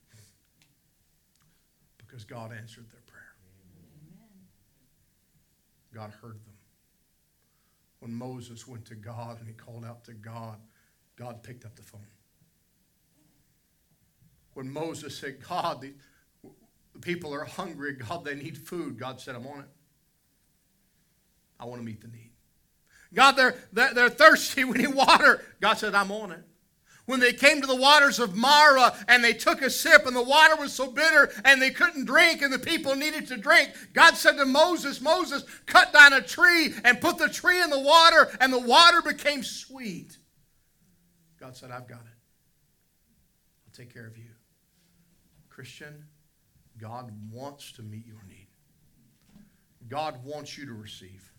Because 1.98 2.24
God 2.26 2.52
answered 2.52 2.86
their 2.92 3.02
prayer. 3.08 3.34
God 5.94 6.14
heard 6.22 6.36
them. 6.46 6.54
When 8.00 8.14
Moses 8.14 8.68
went 8.68 8.86
to 8.86 8.96
God 8.96 9.40
and 9.40 9.48
he 9.48 9.54
called 9.54 9.86
out 9.86 10.04
to 10.04 10.14
God, 10.14 10.58
God 11.16 11.42
picked 11.42 11.66
up 11.66 11.76
the 11.76 11.82
phone. 11.82 12.02
When 14.54 14.72
Moses 14.72 15.18
said, 15.18 15.38
God, 15.48 15.82
the, 15.82 15.94
the 16.94 17.00
people 17.00 17.34
are 17.34 17.46
hungry, 17.46 17.94
God, 17.94 18.26
they 18.26 18.36
need 18.36 18.58
food, 18.58 19.00
God 19.00 19.20
said, 19.20 19.36
I'm 19.36 19.48
on 19.48 19.62
it. 19.62 19.70
I 21.60 21.66
want 21.66 21.80
to 21.80 21.86
meet 21.86 22.02
the 22.02 22.10
need. 22.10 22.33
God, 23.14 23.34
they're, 23.34 23.56
they're, 23.72 23.94
they're 23.94 24.10
thirsty, 24.10 24.64
we 24.64 24.80
need 24.80 24.94
water. 24.94 25.44
God 25.62 25.76
said, 25.76 25.96
I'm 25.96 26.12
on 26.12 26.32
it. 26.32 26.44
When 27.06 27.20
they 27.20 27.34
came 27.34 27.60
to 27.60 27.68
the 27.68 27.76
waters 27.76 28.20
of 28.20 28.36
Marah 28.36 28.96
and 29.10 29.22
they 29.22 29.34
took 29.34 29.62
a 29.62 29.70
sip 29.70 30.06
and 30.06 30.16
the 30.16 30.24
water 30.24 30.56
was 30.56 30.72
so 30.72 30.90
bitter 30.90 31.34
and 31.44 31.62
they 31.62 31.70
couldn't 31.70 32.06
drink 32.06 32.42
and 32.42 32.52
the 32.52 32.60
people 32.60 32.96
needed 32.96 33.28
to 33.28 33.36
drink, 33.36 33.72
God 33.92 34.16
said 34.16 34.38
to 34.38 34.46
Moses, 34.46 35.02
Moses, 35.02 35.44
cut 35.66 35.92
down 35.92 36.14
a 36.14 36.22
tree 36.22 36.74
and 36.86 37.02
put 37.02 37.18
the 37.18 37.28
tree 37.28 37.62
in 37.62 37.70
the 37.70 37.80
water 37.80 38.32
and 38.40 38.54
the 38.54 38.60
water 38.60 39.02
became 39.02 39.44
sweet. 39.44 40.18
God 41.38 41.58
said, 41.58 41.72
I've 41.72 41.90
got 41.90 42.00
it. 42.00 42.18
I'll 43.68 43.74
take 43.76 43.94
care 43.94 44.08
of 44.08 44.18
you. 44.18 44.30
Christian, 45.50 46.06
God 46.78 47.12
wants 47.30 47.74
to 47.74 47.84
meet 47.84 48.08
your 48.08 48.24
need. 48.30 48.48
God 49.90 50.24
wants 50.24 50.58
you 50.58 50.66
to 50.68 50.74
receive. 50.74 51.33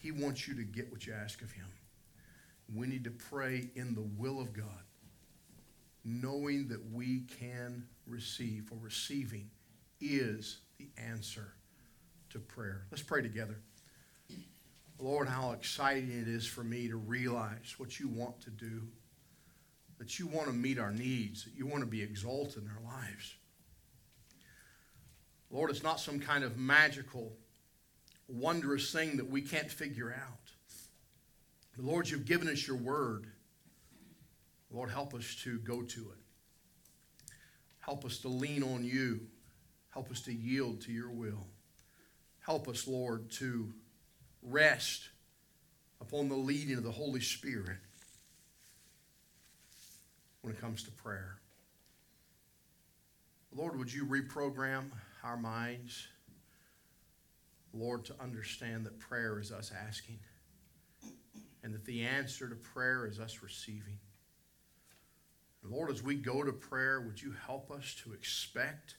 He 0.00 0.12
wants 0.12 0.46
you 0.46 0.54
to 0.54 0.62
get 0.62 0.90
what 0.90 1.06
you 1.06 1.12
ask 1.12 1.42
of 1.42 1.50
Him. 1.50 1.66
We 2.74 2.86
need 2.86 3.04
to 3.04 3.10
pray 3.10 3.70
in 3.74 3.94
the 3.94 4.06
will 4.16 4.40
of 4.40 4.52
God, 4.52 4.84
knowing 6.04 6.68
that 6.68 6.92
we 6.92 7.22
can 7.40 7.86
receive, 8.06 8.64
for 8.68 8.76
receiving 8.80 9.50
is 10.00 10.58
the 10.78 10.88
answer 10.96 11.52
to 12.30 12.38
prayer. 12.38 12.82
Let's 12.90 13.02
pray 13.02 13.22
together. 13.22 13.56
Lord, 14.98 15.28
how 15.28 15.52
exciting 15.52 16.10
it 16.10 16.28
is 16.28 16.46
for 16.46 16.64
me 16.64 16.88
to 16.88 16.96
realize 16.96 17.74
what 17.78 17.98
you 18.00 18.08
want 18.08 18.40
to 18.42 18.50
do, 18.50 18.82
that 19.98 20.18
you 20.18 20.26
want 20.26 20.48
to 20.48 20.52
meet 20.52 20.78
our 20.78 20.92
needs, 20.92 21.44
that 21.44 21.54
you 21.56 21.66
want 21.66 21.82
to 21.82 21.88
be 21.88 22.02
exalted 22.02 22.64
in 22.64 22.68
our 22.68 22.98
lives. 22.98 23.34
Lord, 25.50 25.70
it's 25.70 25.82
not 25.82 26.00
some 26.00 26.20
kind 26.20 26.44
of 26.44 26.58
magical, 26.58 27.32
wondrous 28.28 28.92
thing 28.92 29.16
that 29.16 29.28
we 29.28 29.42
can't 29.42 29.70
figure 29.70 30.14
out. 30.14 30.52
The 31.76 31.82
Lord, 31.82 32.08
you've 32.08 32.26
given 32.26 32.48
us 32.48 32.66
your 32.66 32.76
word. 32.76 33.26
Lord, 34.70 34.90
help 34.90 35.14
us 35.14 35.36
to 35.44 35.58
go 35.60 35.82
to 35.82 36.00
it. 36.00 37.32
Help 37.78 38.04
us 38.04 38.18
to 38.18 38.28
lean 38.28 38.62
on 38.62 38.84
you. 38.84 39.20
Help 39.90 40.10
us 40.10 40.20
to 40.22 40.32
yield 40.32 40.82
to 40.82 40.92
your 40.92 41.10
will. 41.10 41.46
Help 42.40 42.68
us, 42.68 42.86
Lord, 42.86 43.30
to 43.32 43.72
rest 44.42 45.08
upon 46.00 46.28
the 46.28 46.36
leading 46.36 46.76
of 46.76 46.82
the 46.82 46.90
Holy 46.90 47.20
Spirit 47.20 47.78
when 50.42 50.52
it 50.52 50.60
comes 50.60 50.82
to 50.84 50.90
prayer. 50.90 51.38
Lord, 53.54 53.78
would 53.78 53.92
you 53.92 54.04
reprogram 54.04 54.90
our 55.24 55.36
minds, 55.36 56.06
Lord, 57.72 58.04
to 58.06 58.14
understand 58.20 58.86
that 58.86 58.98
prayer 58.98 59.38
is 59.38 59.52
us 59.52 59.72
asking 59.86 60.18
and 61.62 61.74
that 61.74 61.84
the 61.84 62.02
answer 62.02 62.48
to 62.48 62.54
prayer 62.54 63.06
is 63.06 63.18
us 63.18 63.40
receiving. 63.42 63.98
And 65.62 65.72
Lord, 65.72 65.90
as 65.90 66.02
we 66.02 66.14
go 66.14 66.42
to 66.42 66.52
prayer, 66.52 67.00
would 67.00 67.20
you 67.20 67.34
help 67.46 67.70
us 67.70 67.94
to 68.04 68.12
expect 68.12 68.96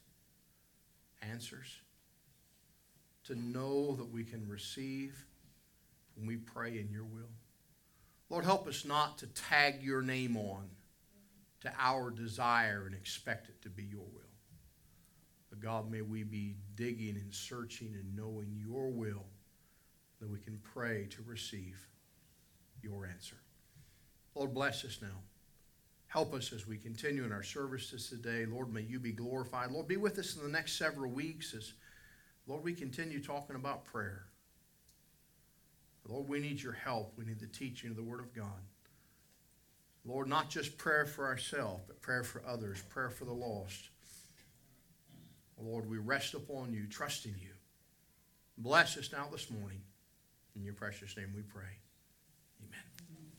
answers? 1.22 1.80
To 3.26 3.36
know 3.36 3.96
that 3.96 4.12
we 4.12 4.24
can 4.24 4.48
receive 4.48 5.26
when 6.16 6.28
we 6.28 6.38
pray 6.38 6.80
in 6.80 6.90
your 6.92 7.06
will. 7.06 7.30
Lord, 8.30 8.46
help 8.46 8.68
us 8.68 8.86
not 8.86 9.18
to 9.20 9.28
tag 9.28 9.82
your 9.82 10.02
name 10.02 10.38
on 10.38 10.70
to 11.62 11.72
our 11.78 12.10
desire 12.10 12.84
and 12.86 12.96
expect 12.96 13.50
it 13.50 13.62
to 13.64 13.70
be 13.70 13.84
your 13.84 14.06
will. 14.14 14.29
But 15.60 15.68
God, 15.68 15.92
may 15.92 16.02
we 16.02 16.24
be 16.24 16.56
digging 16.76 17.16
and 17.16 17.34
searching 17.34 17.94
and 17.94 18.16
knowing 18.16 18.56
your 18.56 18.90
will 18.90 19.26
that 20.20 20.30
we 20.30 20.40
can 20.40 20.60
pray 20.64 21.08
to 21.12 21.24
receive 21.26 21.88
your 22.82 23.06
answer. 23.06 23.38
Lord, 24.36 24.54
bless 24.54 24.86
us 24.86 25.00
now. 25.02 25.08
Help 26.08 26.34
us 26.34 26.52
as 26.54 26.68
we 26.68 26.78
continue 26.78 27.24
in 27.24 27.32
our 27.32 27.44
services 27.44 28.10
today. 28.10 28.46
Lord, 28.46 28.74
may 28.74 28.82
you 28.82 29.00
be 29.00 29.12
glorified. 29.12 29.72
Lord, 29.72 29.88
be 29.88 29.98
with 29.98 30.18
us 30.18 30.36
in 30.36 30.44
the 30.44 30.50
next 30.50 30.78
several 30.78 31.12
weeks 31.12 31.54
as, 31.54 31.74
Lord, 32.48 32.64
we 32.64 32.74
continue 32.74 33.22
talking 33.22 33.56
about 33.56 33.86
prayer. 33.86 34.26
Lord, 36.08 36.28
we 36.28 36.40
need 36.40 36.62
your 36.62 36.74
help. 36.74 37.14
We 37.18 37.26
need 37.26 37.40
the 37.40 37.48
teaching 37.48 37.92
of 37.92 37.96
the 37.96 38.04
Word 38.04 38.22
of 38.22 38.34
God. 38.34 38.64
Lord, 40.06 40.28
not 40.28 40.50
just 40.50 40.78
prayer 40.78 41.06
for 41.06 41.28
ourselves, 41.28 41.84
but 41.86 42.02
prayer 42.02 42.24
for 42.24 42.42
others, 42.48 42.82
prayer 42.90 43.10
for 43.10 43.26
the 43.26 43.34
lost. 43.34 43.90
Lord, 45.62 45.90
we 45.90 45.98
rest 45.98 46.34
upon 46.34 46.74
you, 46.74 46.88
trusting 46.88 47.36
you. 47.40 47.52
Bless 48.58 48.98
us 48.98 49.12
now 49.12 49.28
this 49.32 49.50
morning. 49.50 49.82
In 50.56 50.64
your 50.64 50.74
precious 50.74 51.16
name 51.16 51.34
we 51.36 51.42
pray. 51.42 51.80